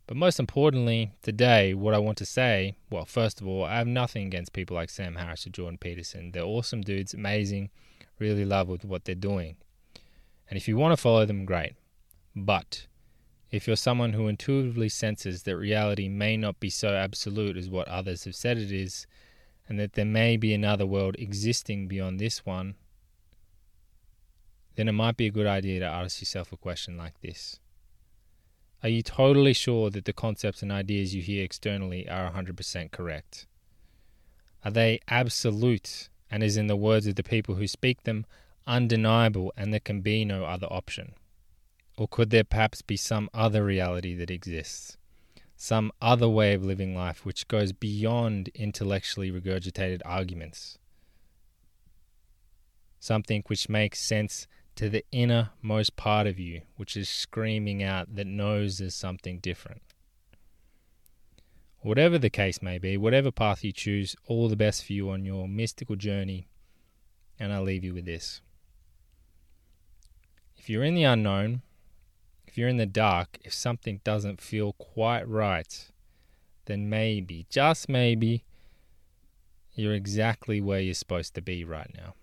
But 0.06 0.16
most 0.16 0.40
importantly, 0.40 1.12
today, 1.22 1.74
what 1.74 1.94
I 1.94 1.98
want 1.98 2.18
to 2.18 2.26
say 2.26 2.74
well, 2.90 3.04
first 3.04 3.40
of 3.40 3.46
all, 3.46 3.64
I 3.64 3.76
have 3.78 3.86
nothing 3.86 4.26
against 4.26 4.52
people 4.52 4.74
like 4.74 4.90
Sam 4.90 5.14
Harris 5.14 5.46
or 5.46 5.50
Jordan 5.50 5.78
Peterson. 5.78 6.32
They're 6.32 6.42
awesome 6.42 6.82
dudes, 6.82 7.14
amazing, 7.14 7.70
really 8.18 8.44
love 8.44 8.68
with 8.68 8.84
what 8.84 9.04
they're 9.04 9.14
doing. 9.14 9.56
And 10.48 10.56
if 10.56 10.68
you 10.68 10.76
want 10.76 10.92
to 10.92 11.00
follow 11.00 11.24
them, 11.24 11.44
great. 11.44 11.74
But 12.34 12.86
if 13.50 13.66
you're 13.66 13.76
someone 13.76 14.12
who 14.12 14.28
intuitively 14.28 14.88
senses 14.88 15.44
that 15.44 15.56
reality 15.56 16.08
may 16.08 16.36
not 16.36 16.58
be 16.58 16.70
so 16.70 16.94
absolute 16.94 17.56
as 17.56 17.70
what 17.70 17.88
others 17.88 18.24
have 18.24 18.34
said 18.34 18.58
it 18.58 18.72
is, 18.72 19.06
and 19.68 19.78
that 19.78 19.92
there 19.92 20.04
may 20.04 20.36
be 20.36 20.52
another 20.52 20.84
world 20.84 21.16
existing 21.18 21.86
beyond 21.86 22.18
this 22.18 22.44
one, 22.44 22.74
then 24.74 24.88
it 24.88 24.92
might 24.92 25.16
be 25.16 25.26
a 25.26 25.30
good 25.30 25.46
idea 25.46 25.80
to 25.80 25.86
ask 25.86 26.20
yourself 26.20 26.52
a 26.52 26.56
question 26.56 26.96
like 26.96 27.20
this 27.20 27.60
Are 28.82 28.88
you 28.88 29.02
totally 29.02 29.52
sure 29.52 29.90
that 29.90 30.06
the 30.06 30.12
concepts 30.12 30.60
and 30.60 30.72
ideas 30.72 31.14
you 31.14 31.22
hear 31.22 31.44
externally 31.44 32.08
are 32.08 32.32
100% 32.32 32.90
correct? 32.90 33.46
Are 34.64 34.72
they 34.72 34.98
absolute, 35.06 36.08
and 36.30 36.42
as 36.42 36.56
in 36.56 36.66
the 36.66 36.76
words 36.76 37.06
of 37.06 37.14
the 37.14 37.22
people 37.22 37.54
who 37.54 37.68
speak 37.68 38.02
them, 38.02 38.26
undeniable, 38.66 39.52
and 39.56 39.72
there 39.72 39.80
can 39.80 40.00
be 40.00 40.24
no 40.24 40.44
other 40.44 40.66
option? 40.66 41.14
Or 41.96 42.08
could 42.08 42.30
there 42.30 42.42
perhaps 42.42 42.82
be 42.82 42.96
some 42.96 43.30
other 43.32 43.64
reality 43.64 44.14
that 44.16 44.30
exists? 44.30 44.96
Some 45.56 45.92
other 46.00 46.28
way 46.28 46.54
of 46.54 46.64
living 46.64 46.96
life 46.96 47.24
which 47.24 47.46
goes 47.46 47.72
beyond 47.72 48.48
intellectually 48.54 49.30
regurgitated 49.30 50.00
arguments? 50.04 50.78
Something 52.98 53.44
which 53.46 53.68
makes 53.68 54.00
sense 54.00 54.48
to 54.76 54.88
the 54.88 55.04
innermost 55.12 55.96
part 55.96 56.26
of 56.26 56.38
you, 56.38 56.62
which 56.76 56.96
is 56.96 57.08
screaming 57.08 57.82
out 57.82 58.14
that 58.14 58.26
knows 58.26 58.78
there's 58.78 58.94
something 58.94 59.38
different. 59.38 59.82
Whatever 61.80 62.16
the 62.16 62.30
case 62.30 62.62
may 62.62 62.78
be, 62.78 62.96
whatever 62.96 63.30
path 63.30 63.64
you 63.64 63.72
choose, 63.72 64.14
all 64.26 64.48
the 64.48 64.56
best 64.56 64.84
for 64.84 64.92
you 64.92 65.10
on 65.10 65.24
your 65.24 65.48
mystical 65.48 65.96
journey. 65.96 66.48
And 67.38 67.52
I'll 67.52 67.64
leave 67.64 67.82
you 67.82 67.92
with 67.92 68.04
this. 68.04 68.40
If 70.56 70.70
you're 70.70 70.84
in 70.84 70.94
the 70.94 71.02
unknown, 71.02 71.62
if 72.46 72.56
you're 72.56 72.68
in 72.68 72.76
the 72.76 72.86
dark, 72.86 73.38
if 73.42 73.52
something 73.52 74.00
doesn't 74.04 74.40
feel 74.40 74.74
quite 74.74 75.28
right, 75.28 75.90
then 76.66 76.88
maybe, 76.88 77.46
just 77.50 77.88
maybe, 77.88 78.44
you're 79.74 79.94
exactly 79.94 80.60
where 80.60 80.78
you're 80.78 80.94
supposed 80.94 81.34
to 81.34 81.42
be 81.42 81.64
right 81.64 81.90
now. 81.96 82.14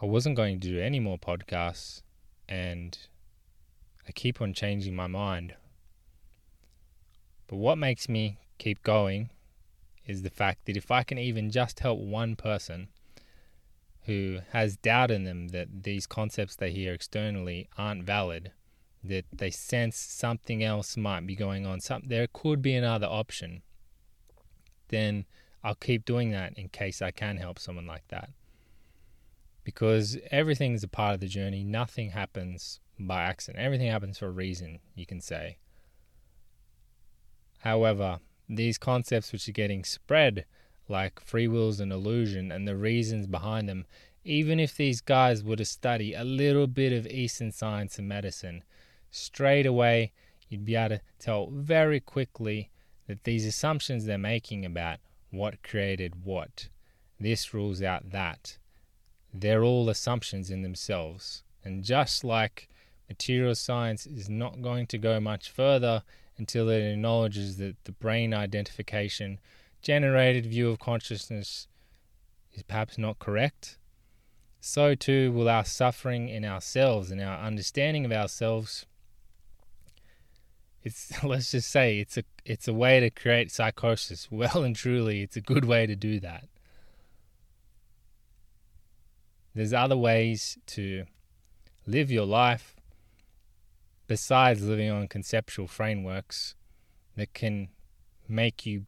I 0.00 0.04
wasn't 0.04 0.36
going 0.36 0.60
to 0.60 0.68
do 0.68 0.78
any 0.78 1.00
more 1.00 1.18
podcasts, 1.18 2.02
and 2.46 2.98
I 4.06 4.12
keep 4.12 4.42
on 4.42 4.52
changing 4.52 4.94
my 4.94 5.06
mind. 5.06 5.54
But 7.46 7.56
what 7.56 7.78
makes 7.78 8.06
me 8.06 8.36
keep 8.58 8.82
going 8.82 9.30
is 10.04 10.20
the 10.20 10.28
fact 10.28 10.66
that 10.66 10.76
if 10.76 10.90
I 10.90 11.02
can 11.02 11.16
even 11.16 11.50
just 11.50 11.80
help 11.80 11.98
one 11.98 12.36
person 12.36 12.88
who 14.04 14.40
has 14.50 14.76
doubt 14.76 15.10
in 15.10 15.24
them 15.24 15.48
that 15.48 15.84
these 15.84 16.06
concepts 16.06 16.56
they 16.56 16.72
hear 16.72 16.92
externally 16.92 17.70
aren't 17.78 18.04
valid, 18.04 18.52
that 19.02 19.24
they 19.32 19.50
sense 19.50 19.96
something 19.96 20.62
else 20.62 20.98
might 20.98 21.26
be 21.26 21.34
going 21.34 21.64
on, 21.64 21.80
some, 21.80 22.02
there 22.04 22.28
could 22.30 22.60
be 22.60 22.74
another 22.74 23.06
option, 23.06 23.62
then 24.88 25.24
I'll 25.64 25.74
keep 25.74 26.04
doing 26.04 26.32
that 26.32 26.52
in 26.58 26.68
case 26.68 27.00
I 27.00 27.12
can 27.12 27.38
help 27.38 27.58
someone 27.58 27.86
like 27.86 28.06
that 28.08 28.28
because 29.66 30.16
everything 30.30 30.74
is 30.74 30.84
a 30.84 30.88
part 30.88 31.14
of 31.14 31.18
the 31.18 31.26
journey. 31.26 31.64
Nothing 31.64 32.10
happens 32.10 32.78
by 33.00 33.24
accident. 33.24 33.64
Everything 33.64 33.90
happens 33.90 34.16
for 34.16 34.26
a 34.26 34.30
reason, 34.30 34.78
you 34.94 35.04
can 35.04 35.20
say. 35.20 35.56
However, 37.58 38.20
these 38.48 38.78
concepts 38.78 39.32
which 39.32 39.48
are 39.48 39.52
getting 39.52 39.82
spread, 39.82 40.44
like 40.88 41.18
free 41.18 41.48
will 41.48 41.70
is 41.70 41.80
an 41.80 41.90
illusion, 41.90 42.52
and 42.52 42.68
the 42.68 42.76
reasons 42.76 43.26
behind 43.26 43.68
them, 43.68 43.86
even 44.22 44.60
if 44.60 44.76
these 44.76 45.00
guys 45.00 45.42
were 45.42 45.56
to 45.56 45.64
study 45.64 46.14
a 46.14 46.22
little 46.22 46.68
bit 46.68 46.92
of 46.92 47.08
Eastern 47.08 47.50
science 47.50 47.98
and 47.98 48.08
medicine, 48.08 48.62
straight 49.10 49.66
away 49.66 50.12
you'd 50.48 50.64
be 50.64 50.76
able 50.76 50.98
to 50.98 51.02
tell 51.18 51.48
very 51.50 51.98
quickly 51.98 52.70
that 53.08 53.24
these 53.24 53.44
assumptions 53.44 54.04
they're 54.04 54.16
making 54.16 54.64
about 54.64 55.00
what 55.32 55.64
created 55.64 56.24
what, 56.24 56.68
this 57.18 57.52
rules 57.52 57.82
out 57.82 58.10
that 58.10 58.58
they're 59.40 59.64
all 59.64 59.88
assumptions 59.88 60.50
in 60.50 60.62
themselves. 60.62 61.42
And 61.64 61.84
just 61.84 62.24
like 62.24 62.68
material 63.08 63.54
science 63.54 64.06
is 64.06 64.28
not 64.28 64.62
going 64.62 64.86
to 64.88 64.98
go 64.98 65.20
much 65.20 65.50
further 65.50 66.02
until 66.38 66.68
it 66.68 66.82
acknowledges 66.82 67.56
that 67.56 67.76
the 67.84 67.92
brain 67.92 68.34
identification 68.34 69.38
generated 69.82 70.46
view 70.46 70.70
of 70.70 70.78
consciousness 70.78 71.68
is 72.52 72.62
perhaps 72.62 72.98
not 72.98 73.18
correct, 73.18 73.78
so 74.60 74.94
too 74.94 75.30
will 75.32 75.48
our 75.48 75.64
suffering 75.64 76.28
in 76.28 76.44
ourselves 76.44 77.10
and 77.10 77.20
our 77.20 77.38
understanding 77.38 78.04
of 78.04 78.12
ourselves. 78.12 78.86
It's 80.82 81.22
let's 81.24 81.52
just 81.52 81.70
say 81.70 82.00
it's 82.00 82.16
a 82.16 82.24
it's 82.44 82.66
a 82.66 82.74
way 82.74 83.00
to 83.00 83.10
create 83.10 83.52
psychosis. 83.52 84.28
Well 84.30 84.64
and 84.64 84.74
truly, 84.74 85.22
it's 85.22 85.36
a 85.36 85.40
good 85.40 85.64
way 85.64 85.86
to 85.86 85.94
do 85.94 86.18
that. 86.20 86.48
There's 89.56 89.72
other 89.72 89.96
ways 89.96 90.58
to 90.66 91.06
live 91.86 92.10
your 92.10 92.26
life 92.26 92.76
besides 94.06 94.62
living 94.62 94.90
on 94.90 95.08
conceptual 95.08 95.66
frameworks 95.66 96.54
that 97.16 97.32
can 97.32 97.68
make 98.28 98.66
you 98.66 98.84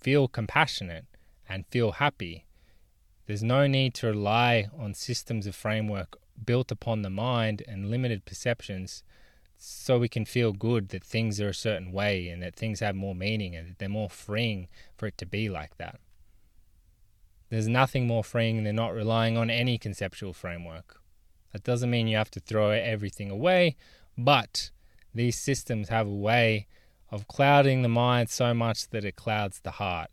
feel 0.00 0.28
compassionate 0.28 1.04
and 1.46 1.66
feel 1.66 1.92
happy. 1.92 2.46
There's 3.26 3.42
no 3.42 3.66
need 3.66 3.92
to 3.96 4.06
rely 4.06 4.70
on 4.74 4.94
systems 4.94 5.46
of 5.46 5.54
framework 5.54 6.16
built 6.42 6.72
upon 6.72 7.02
the 7.02 7.10
mind 7.10 7.62
and 7.68 7.90
limited 7.90 8.24
perceptions 8.24 9.02
so 9.58 9.98
we 9.98 10.08
can 10.08 10.24
feel 10.24 10.54
good 10.54 10.88
that 10.88 11.04
things 11.04 11.38
are 11.38 11.50
a 11.50 11.54
certain 11.54 11.92
way 11.92 12.28
and 12.28 12.42
that 12.42 12.56
things 12.56 12.80
have 12.80 12.96
more 12.96 13.14
meaning 13.14 13.54
and 13.54 13.68
that 13.68 13.78
they're 13.78 13.90
more 13.90 14.08
freeing 14.08 14.68
for 14.96 15.06
it 15.06 15.18
to 15.18 15.26
be 15.26 15.50
like 15.50 15.76
that. 15.76 16.00
There's 17.52 17.68
nothing 17.68 18.06
more 18.06 18.24
freeing 18.24 18.64
than 18.64 18.76
not 18.76 18.94
relying 18.94 19.36
on 19.36 19.50
any 19.50 19.76
conceptual 19.76 20.32
framework. 20.32 21.02
That 21.52 21.62
doesn't 21.62 21.90
mean 21.90 22.08
you 22.08 22.16
have 22.16 22.30
to 22.30 22.40
throw 22.40 22.70
everything 22.70 23.30
away, 23.30 23.76
but 24.16 24.70
these 25.14 25.36
systems 25.38 25.90
have 25.90 26.06
a 26.06 26.14
way 26.14 26.66
of 27.10 27.28
clouding 27.28 27.82
the 27.82 27.90
mind 27.90 28.30
so 28.30 28.54
much 28.54 28.88
that 28.88 29.04
it 29.04 29.16
clouds 29.16 29.60
the 29.60 29.72
heart. 29.72 30.08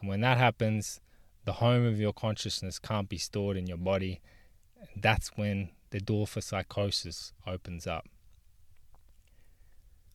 And 0.00 0.08
when 0.10 0.20
that 0.20 0.36
happens, 0.36 1.00
the 1.46 1.54
home 1.54 1.86
of 1.86 1.98
your 1.98 2.12
consciousness 2.12 2.78
can't 2.78 3.08
be 3.08 3.16
stored 3.16 3.56
in 3.56 3.66
your 3.66 3.78
body. 3.78 4.20
That's 4.94 5.28
when 5.34 5.70
the 5.92 6.00
door 6.00 6.26
for 6.26 6.42
psychosis 6.42 7.32
opens 7.46 7.86
up. 7.86 8.04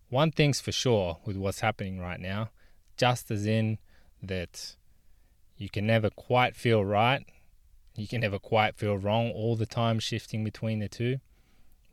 One 0.10 0.30
thing's 0.30 0.62
for 0.62 0.72
sure 0.72 1.18
with 1.26 1.38
what's 1.38 1.62
happening 1.62 2.00
right 2.00 2.20
now, 2.20 2.52
just 2.98 3.32
as 3.32 3.48
in 3.48 3.80
that 4.22 4.76
you 5.58 5.70
can 5.70 5.86
never 5.86 6.10
quite 6.10 6.56
feel 6.56 6.84
right, 6.86 7.26
you 7.96 8.08
can 8.08 8.22
never 8.22 8.40
quite 8.40 8.76
feel 8.76 8.98
wrong 8.98 9.32
all 9.32 9.56
the 9.56 9.66
time, 9.66 10.00
shifting 10.00 10.44
between 10.44 10.80
the 10.80 10.88
two 10.88 11.20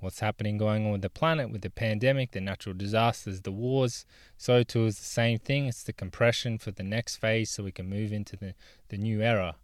what's 0.05 0.21
happening 0.21 0.59
going 0.59 0.85
on 0.85 0.93
with 0.93 1.03
the 1.03 1.11
planet, 1.11 1.51
with 1.51 1.63
the 1.63 1.71
pandemic, 1.71 2.33
the 2.33 2.41
natural 2.41 2.75
disasters, 2.75 3.41
the 3.41 3.51
wars. 3.51 4.05
So 4.37 4.63
too 4.63 4.85
is 4.85 4.99
the 4.99 5.05
same 5.05 5.39
thing. 5.39 5.67
It's 5.67 5.83
the 5.83 5.95
compression 5.95 6.59
for 6.59 6.71
the 6.71 6.83
next 6.83 7.17
phase 7.17 7.51
so 7.51 7.65
we 7.65 7.73
can 7.73 7.89
move 7.89 8.13
into 8.13 8.37
the, 8.37 8.55
the 8.91 8.99
new 8.99 9.23
era. 9.23 9.57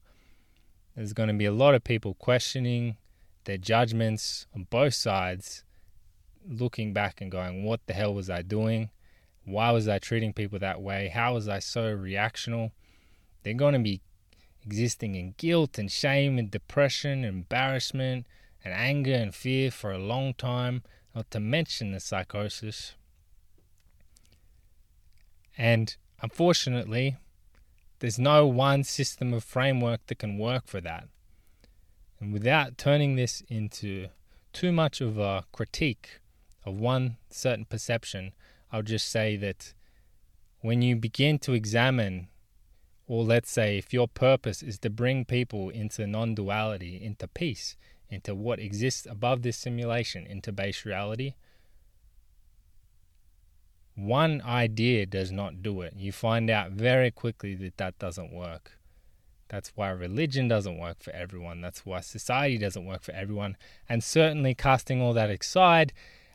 There's 0.96 1.12
going 1.12 1.28
to 1.28 1.34
be 1.34 1.44
a 1.44 1.52
lot 1.52 1.74
of 1.74 1.84
people 1.84 2.14
questioning 2.14 2.96
their 3.44 3.58
judgments 3.58 4.46
on 4.54 4.66
both 4.70 4.94
sides, 4.94 5.62
looking 6.48 6.92
back 6.92 7.20
and 7.20 7.30
going, 7.30 7.64
What 7.64 7.86
the 7.86 7.92
hell 7.92 8.14
was 8.14 8.30
I 8.30 8.42
doing? 8.42 8.90
Why 9.44 9.70
was 9.70 9.88
I 9.88 9.98
treating 9.98 10.32
people 10.32 10.58
that 10.58 10.80
way? 10.80 11.08
How 11.08 11.34
was 11.34 11.48
I 11.48 11.58
so 11.58 11.96
reactional? 11.96 12.72
They're 13.42 13.54
going 13.54 13.74
to 13.74 13.80
be 13.80 14.00
existing 14.64 15.14
in 15.14 15.34
guilt 15.36 15.78
and 15.78 15.90
shame 15.90 16.38
and 16.38 16.50
depression, 16.50 17.24
and 17.24 17.36
embarrassment, 17.36 18.26
and 18.64 18.74
anger 18.74 19.14
and 19.14 19.34
fear 19.34 19.70
for 19.70 19.92
a 19.92 19.98
long 19.98 20.34
time, 20.34 20.82
not 21.14 21.30
to 21.30 21.40
mention 21.40 21.92
the 21.92 22.00
psychosis. 22.00 22.94
And 25.56 25.96
unfortunately, 26.22 27.16
there's 28.00 28.18
no 28.18 28.46
one 28.46 28.84
system 28.84 29.32
of 29.32 29.44
framework 29.44 30.06
that 30.06 30.18
can 30.18 30.38
work 30.38 30.66
for 30.66 30.80
that. 30.80 31.08
And 32.18 32.32
without 32.32 32.76
turning 32.76 33.16
this 33.16 33.42
into 33.48 34.08
too 34.52 34.72
much 34.72 35.00
of 35.00 35.18
a 35.18 35.44
critique 35.52 36.20
of 36.64 36.78
one 36.78 37.16
certain 37.30 37.64
perception, 37.64 38.32
I'll 38.72 38.82
just 38.82 39.08
say 39.08 39.36
that 39.36 39.72
when 40.60 40.82
you 40.82 40.96
begin 40.96 41.38
to 41.40 41.52
examine, 41.54 42.28
or 43.10 43.24
let's 43.24 43.50
say 43.50 43.76
if 43.76 43.92
your 43.92 44.06
purpose 44.06 44.62
is 44.62 44.78
to 44.78 44.88
bring 44.88 45.24
people 45.24 45.68
into 45.68 46.06
non 46.06 46.32
duality, 46.32 47.02
into 47.02 47.26
peace, 47.26 47.76
into 48.08 48.36
what 48.36 48.60
exists 48.60 49.04
above 49.04 49.42
this 49.42 49.56
simulation, 49.56 50.28
into 50.28 50.52
base 50.52 50.86
reality, 50.86 51.34
one 53.96 54.40
idea 54.42 55.06
does 55.06 55.32
not 55.32 55.60
do 55.60 55.80
it. 55.80 55.94
You 55.96 56.12
find 56.12 56.48
out 56.48 56.70
very 56.70 57.10
quickly 57.10 57.56
that 57.56 57.78
that 57.78 57.98
doesn't 57.98 58.32
work. 58.32 58.78
That's 59.48 59.72
why 59.74 59.90
religion 59.90 60.46
doesn't 60.46 60.78
work 60.78 61.02
for 61.02 61.10
everyone. 61.10 61.60
That's 61.62 61.84
why 61.84 62.02
society 62.02 62.58
doesn't 62.58 62.86
work 62.86 63.02
for 63.02 63.10
everyone. 63.10 63.56
And 63.88 64.04
certainly, 64.04 64.54
casting 64.54 65.02
all 65.02 65.14
that 65.14 65.30
aside 65.30 65.92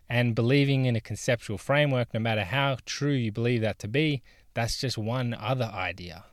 and 0.10 0.36
believing 0.36 0.84
in 0.84 0.98
a 0.98 1.02
conceptual 1.02 1.58
framework, 1.58 2.14
no 2.14 2.20
matter 2.20 2.44
how 2.44 2.80
true 2.86 3.14
you 3.14 3.32
believe 3.32 3.62
that 3.62 3.80
to 3.80 3.88
be, 3.88 4.22
that's 4.54 4.78
just 4.78 4.98
one 4.98 5.34
other 5.34 5.72
idea. 5.74 6.26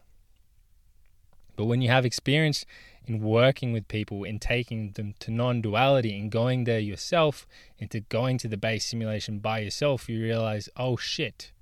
But 1.57 1.67
when 1.67 1.83
you 1.83 1.89
have 1.89 2.05
experience 2.05 2.65
in 3.07 3.21
working 3.21 3.73
with 3.73 3.89
people, 3.89 4.25
in 4.25 4.39
taking 4.39 4.93
them 4.93 5.15
to 5.21 5.31
non 5.31 5.61
duality, 5.61 6.17
in 6.17 6.29
going 6.29 6.65
there 6.65 6.79
yourself, 6.79 7.47
into 7.79 8.01
going 8.01 8.39
to 8.39 8.49
the 8.49 8.57
base 8.57 8.87
simulation 8.87 9.39
by 9.39 9.61
yourself, 9.61 10.09
you 10.09 10.23
realize, 10.23 10.69
oh 10.77 10.97
shit, 10.97 11.53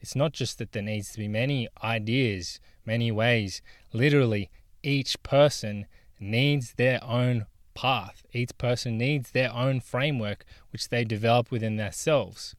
it's 0.00 0.16
not 0.16 0.32
just 0.32 0.58
that 0.58 0.72
there 0.72 0.82
needs 0.82 1.12
to 1.12 1.18
be 1.18 1.28
many 1.28 1.68
ideas, 1.82 2.60
many 2.84 3.10
ways. 3.10 3.62
Literally, 3.92 4.50
each 4.82 5.22
person 5.22 5.86
needs 6.20 6.74
their 6.74 7.02
own 7.02 7.46
path. 7.74 8.24
Each 8.32 8.56
person 8.58 8.98
needs 8.98 9.30
their 9.30 9.52
own 9.52 9.80
framework, 9.80 10.44
which 10.70 10.88
they 10.88 11.04
develop 11.04 11.50
within 11.50 11.76
themselves. 11.76 12.54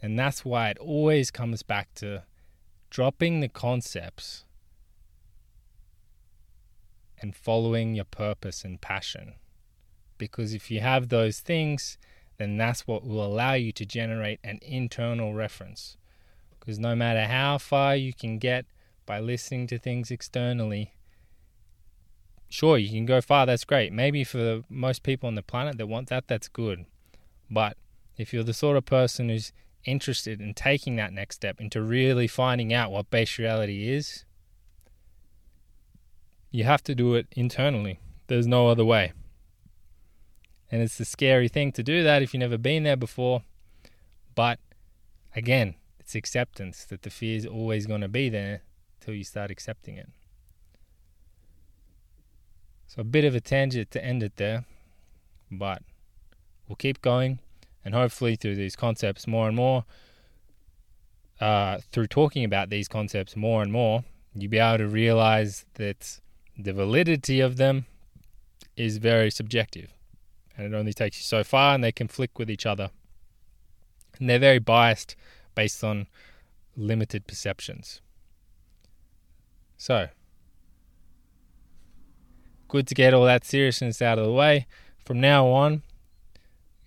And 0.00 0.18
that's 0.18 0.44
why 0.44 0.70
it 0.70 0.78
always 0.78 1.30
comes 1.30 1.62
back 1.62 1.94
to 1.96 2.24
dropping 2.90 3.40
the 3.40 3.48
concepts 3.48 4.44
and 7.22 7.34
following 7.34 7.94
your 7.94 8.04
purpose 8.04 8.64
and 8.64 8.80
passion. 8.80 9.34
Because 10.18 10.52
if 10.52 10.70
you 10.70 10.80
have 10.80 11.08
those 11.08 11.40
things, 11.40 11.98
then 12.38 12.56
that's 12.56 12.86
what 12.86 13.06
will 13.06 13.24
allow 13.24 13.54
you 13.54 13.72
to 13.72 13.86
generate 13.86 14.40
an 14.44 14.58
internal 14.62 15.32
reference. 15.32 15.96
Because 16.58 16.78
no 16.78 16.94
matter 16.94 17.24
how 17.24 17.58
far 17.58 17.96
you 17.96 18.12
can 18.12 18.38
get 18.38 18.66
by 19.06 19.20
listening 19.20 19.66
to 19.68 19.78
things 19.78 20.10
externally, 20.10 20.92
sure, 22.48 22.78
you 22.78 22.90
can 22.90 23.06
go 23.06 23.20
far, 23.20 23.46
that's 23.46 23.64
great. 23.64 23.92
Maybe 23.92 24.24
for 24.24 24.62
most 24.68 25.02
people 25.02 25.26
on 25.26 25.34
the 25.34 25.42
planet 25.42 25.78
that 25.78 25.86
want 25.86 26.08
that, 26.08 26.28
that's 26.28 26.48
good. 26.48 26.84
But 27.50 27.76
if 28.16 28.32
you're 28.32 28.44
the 28.44 28.54
sort 28.54 28.76
of 28.76 28.84
person 28.84 29.28
who's 29.28 29.52
interested 29.84 30.40
in 30.40 30.54
taking 30.54 30.96
that 30.96 31.12
next 31.12 31.36
step 31.36 31.60
into 31.60 31.82
really 31.82 32.28
finding 32.28 32.72
out 32.72 32.90
what 32.90 33.10
base 33.10 33.38
reality 33.38 33.88
is, 33.88 34.24
you 36.52 36.64
have 36.64 36.82
to 36.84 36.94
do 36.94 37.14
it 37.14 37.26
internally. 37.32 37.98
There's 38.28 38.46
no 38.46 38.68
other 38.68 38.84
way. 38.84 39.12
And 40.70 40.82
it's 40.82 41.00
a 41.00 41.04
scary 41.04 41.48
thing 41.48 41.72
to 41.72 41.82
do 41.82 42.02
that 42.02 42.22
if 42.22 42.32
you've 42.32 42.40
never 42.40 42.58
been 42.58 42.84
there 42.84 42.96
before. 42.96 43.42
But 44.34 44.58
again, 45.34 45.74
it's 45.98 46.14
acceptance 46.14 46.84
that 46.84 47.02
the 47.02 47.10
fear 47.10 47.36
is 47.36 47.46
always 47.46 47.86
going 47.86 48.02
to 48.02 48.08
be 48.08 48.28
there 48.28 48.62
till 49.00 49.14
you 49.14 49.24
start 49.24 49.50
accepting 49.50 49.96
it. 49.96 50.10
So 52.86 53.00
a 53.00 53.04
bit 53.04 53.24
of 53.24 53.34
a 53.34 53.40
tangent 53.40 53.90
to 53.92 54.04
end 54.04 54.22
it 54.22 54.36
there, 54.36 54.66
but 55.50 55.82
we'll 56.68 56.76
keep 56.76 57.00
going, 57.00 57.38
and 57.82 57.94
hopefully 57.94 58.36
through 58.36 58.56
these 58.56 58.76
concepts 58.76 59.26
more 59.26 59.48
and 59.48 59.56
more, 59.56 59.86
uh, 61.40 61.78
through 61.90 62.08
talking 62.08 62.44
about 62.44 62.68
these 62.68 62.88
concepts 62.88 63.34
more 63.34 63.62
and 63.62 63.72
more, 63.72 64.04
you'll 64.34 64.50
be 64.50 64.58
able 64.58 64.78
to 64.78 64.86
realize 64.86 65.64
that 65.74 66.20
the 66.64 66.72
validity 66.72 67.40
of 67.40 67.56
them 67.56 67.86
is 68.76 68.98
very 68.98 69.30
subjective 69.30 69.92
and 70.56 70.66
it 70.66 70.76
only 70.76 70.92
takes 70.92 71.18
you 71.18 71.24
so 71.24 71.42
far 71.44 71.74
and 71.74 71.82
they 71.82 71.92
conflict 71.92 72.38
with 72.38 72.50
each 72.50 72.66
other. 72.66 72.90
And 74.18 74.28
they're 74.28 74.38
very 74.38 74.58
biased 74.58 75.16
based 75.54 75.82
on 75.82 76.06
limited 76.76 77.26
perceptions. 77.26 78.00
So, 79.76 80.08
good 82.68 82.86
to 82.86 82.94
get 82.94 83.14
all 83.14 83.24
that 83.24 83.44
seriousness 83.44 84.00
out 84.00 84.18
of 84.18 84.26
the 84.26 84.32
way. 84.32 84.66
From 85.04 85.20
now 85.20 85.46
on, 85.48 85.82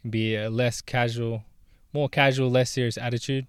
be 0.08 0.36
a 0.36 0.50
less 0.50 0.82
casual, 0.82 1.44
more 1.92 2.08
casual, 2.08 2.50
less 2.50 2.70
serious 2.70 2.98
attitude. 2.98 3.48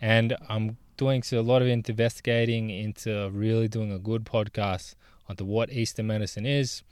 And 0.00 0.36
I'm 0.48 0.76
doing 0.96 1.22
a 1.32 1.40
lot 1.40 1.62
of 1.62 1.68
investigating 1.68 2.70
into 2.70 3.30
really 3.30 3.68
doing 3.68 3.90
a 3.90 3.98
good 3.98 4.24
podcast 4.24 4.94
onto 5.28 5.44
what 5.44 5.72
Eastern 5.72 6.06
medicine 6.06 6.46
is, 6.46 6.82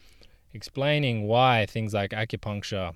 explaining 0.53 1.27
why 1.27 1.67
things 1.67 1.95
like 1.95 2.11
acupuncture, 2.11 2.95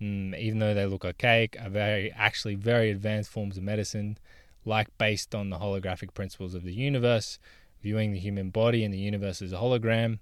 mm, 0.00 0.38
even 0.38 0.58
though 0.58 0.74
they 0.74 0.86
look 0.86 1.04
archaic, 1.04 1.56
are 1.60 1.70
very 1.70 2.12
actually 2.12 2.54
very 2.54 2.90
advanced 2.90 3.30
forms 3.30 3.56
of 3.56 3.62
medicine, 3.62 4.18
like 4.64 4.88
based 4.98 5.34
on 5.34 5.50
the 5.50 5.58
holographic 5.58 6.14
principles 6.14 6.54
of 6.54 6.62
the 6.62 6.74
universe, 6.74 7.38
viewing 7.82 8.12
the 8.12 8.18
human 8.18 8.50
body 8.50 8.84
and 8.84 8.94
the 8.94 8.98
universe 8.98 9.42
as 9.42 9.52
a 9.52 9.56
hologram, 9.56 10.18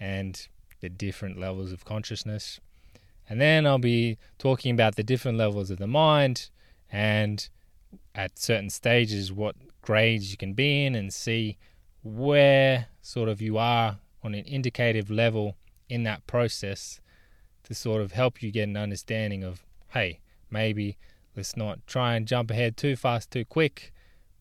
and 0.00 0.48
the 0.80 0.88
different 0.88 1.38
levels 1.38 1.72
of 1.72 1.84
consciousness. 1.84 2.60
And 3.28 3.40
then 3.40 3.66
I'll 3.66 3.78
be 3.78 4.16
talking 4.38 4.72
about 4.72 4.96
the 4.96 5.02
different 5.02 5.38
levels 5.38 5.70
of 5.70 5.78
the 5.78 5.86
mind 5.86 6.48
and 6.90 7.48
at 8.14 8.38
certain 8.38 8.70
stages 8.70 9.32
what 9.32 9.56
grades 9.82 10.30
you 10.30 10.36
can 10.36 10.54
be 10.54 10.84
in 10.84 10.94
and 10.94 11.12
see 11.12 11.56
where 12.02 12.86
sort 13.02 13.28
of 13.28 13.40
you 13.40 13.58
are 13.58 13.98
on 14.22 14.34
an 14.34 14.44
indicative 14.46 15.10
level 15.10 15.56
in 15.88 16.02
that 16.04 16.26
process 16.26 17.00
to 17.64 17.74
sort 17.74 18.02
of 18.02 18.12
help 18.12 18.42
you 18.42 18.50
get 18.50 18.68
an 18.68 18.76
understanding 18.76 19.44
of, 19.44 19.64
hey, 19.88 20.20
maybe 20.50 20.96
let's 21.36 21.56
not 21.56 21.86
try 21.86 22.14
and 22.14 22.26
jump 22.26 22.50
ahead 22.50 22.76
too 22.76 22.96
fast, 22.96 23.30
too 23.30 23.44
quick. 23.44 23.92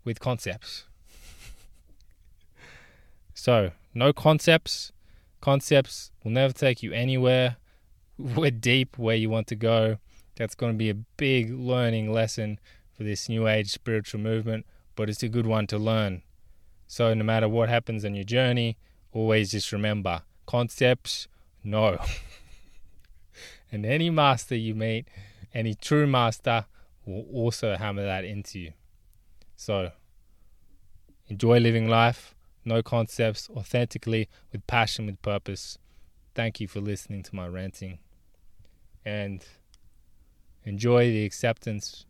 with 0.03 0.19
concepts. 0.19 0.85
So, 3.33 3.71
no 3.93 4.13
concepts. 4.13 4.91
Concepts 5.41 6.11
will 6.23 6.31
never 6.31 6.51
take 6.53 6.81
you 6.81 6.91
anywhere. 6.91 7.57
We're 8.17 8.49
deep 8.49 8.97
where 8.97 9.15
you 9.15 9.29
want 9.29 9.45
to 9.47 9.55
go. 9.55 9.99
That's 10.37 10.55
going 10.55 10.71
to 10.71 10.77
be 10.77 10.89
a 10.89 10.95
big 10.95 11.53
learning 11.53 12.11
lesson 12.11 12.59
for 12.91 13.03
this 13.03 13.29
new 13.29 13.47
age 13.47 13.69
spiritual 13.71 14.21
movement, 14.21 14.65
but 14.95 15.07
it's 15.07 15.21
a 15.21 15.29
good 15.29 15.45
one 15.45 15.67
to 15.67 15.77
learn. 15.77 16.23
So, 16.87 17.13
no 17.13 17.23
matter 17.23 17.49
what 17.49 17.69
happens 17.69 18.03
in 18.03 18.15
your 18.15 18.23
journey, 18.23 18.77
always 19.11 19.51
just 19.51 19.71
remember 19.71 20.21
concepts, 20.45 21.27
no. 21.63 21.97
and 23.71 23.85
any 23.85 24.09
master 24.09 24.55
you 24.55 24.73
meet, 24.73 25.07
any 25.53 25.75
true 25.75 26.07
master, 26.07 26.65
will 27.05 27.25
also 27.33 27.75
hammer 27.75 28.05
that 28.05 28.23
into 28.23 28.59
you. 28.59 28.73
So, 29.55 29.91
enjoy 31.27 31.59
living 31.59 31.89
life, 31.89 32.35
no 32.63 32.81
concepts, 32.81 33.49
authentically, 33.49 34.29
with 34.51 34.65
passion, 34.67 35.05
with 35.05 35.21
purpose. 35.21 35.77
Thank 36.35 36.59
you 36.59 36.67
for 36.67 36.79
listening 36.79 37.23
to 37.23 37.35
my 37.35 37.47
ranting. 37.47 37.99
And 39.05 39.43
enjoy 40.63 41.05
the 41.05 41.25
acceptance 41.25 42.05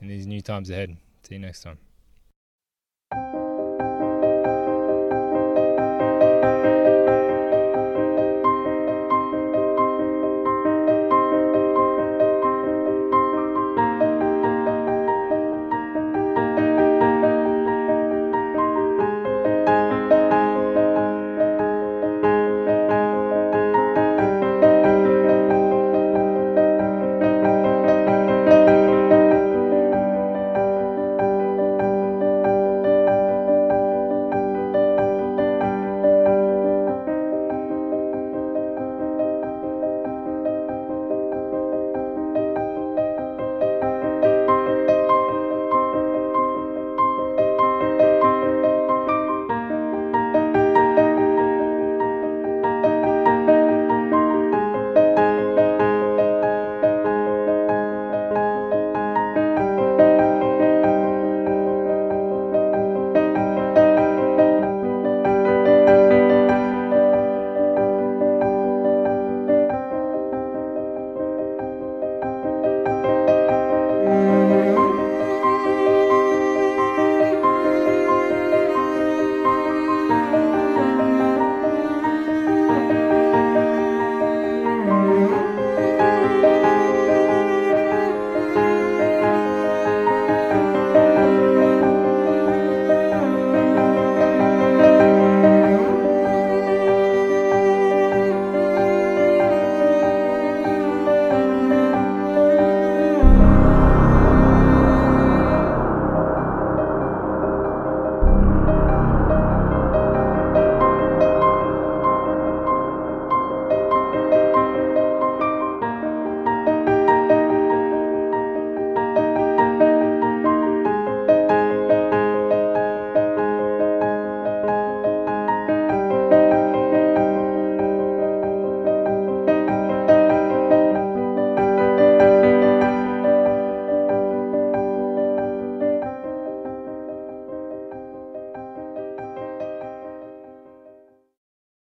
in 0.00 0.08
these 0.08 0.26
new 0.26 0.40
times 0.40 0.70
ahead. 0.70 0.96
See 1.22 1.34
you 1.34 1.40
next 1.40 1.62
time. 1.62 1.78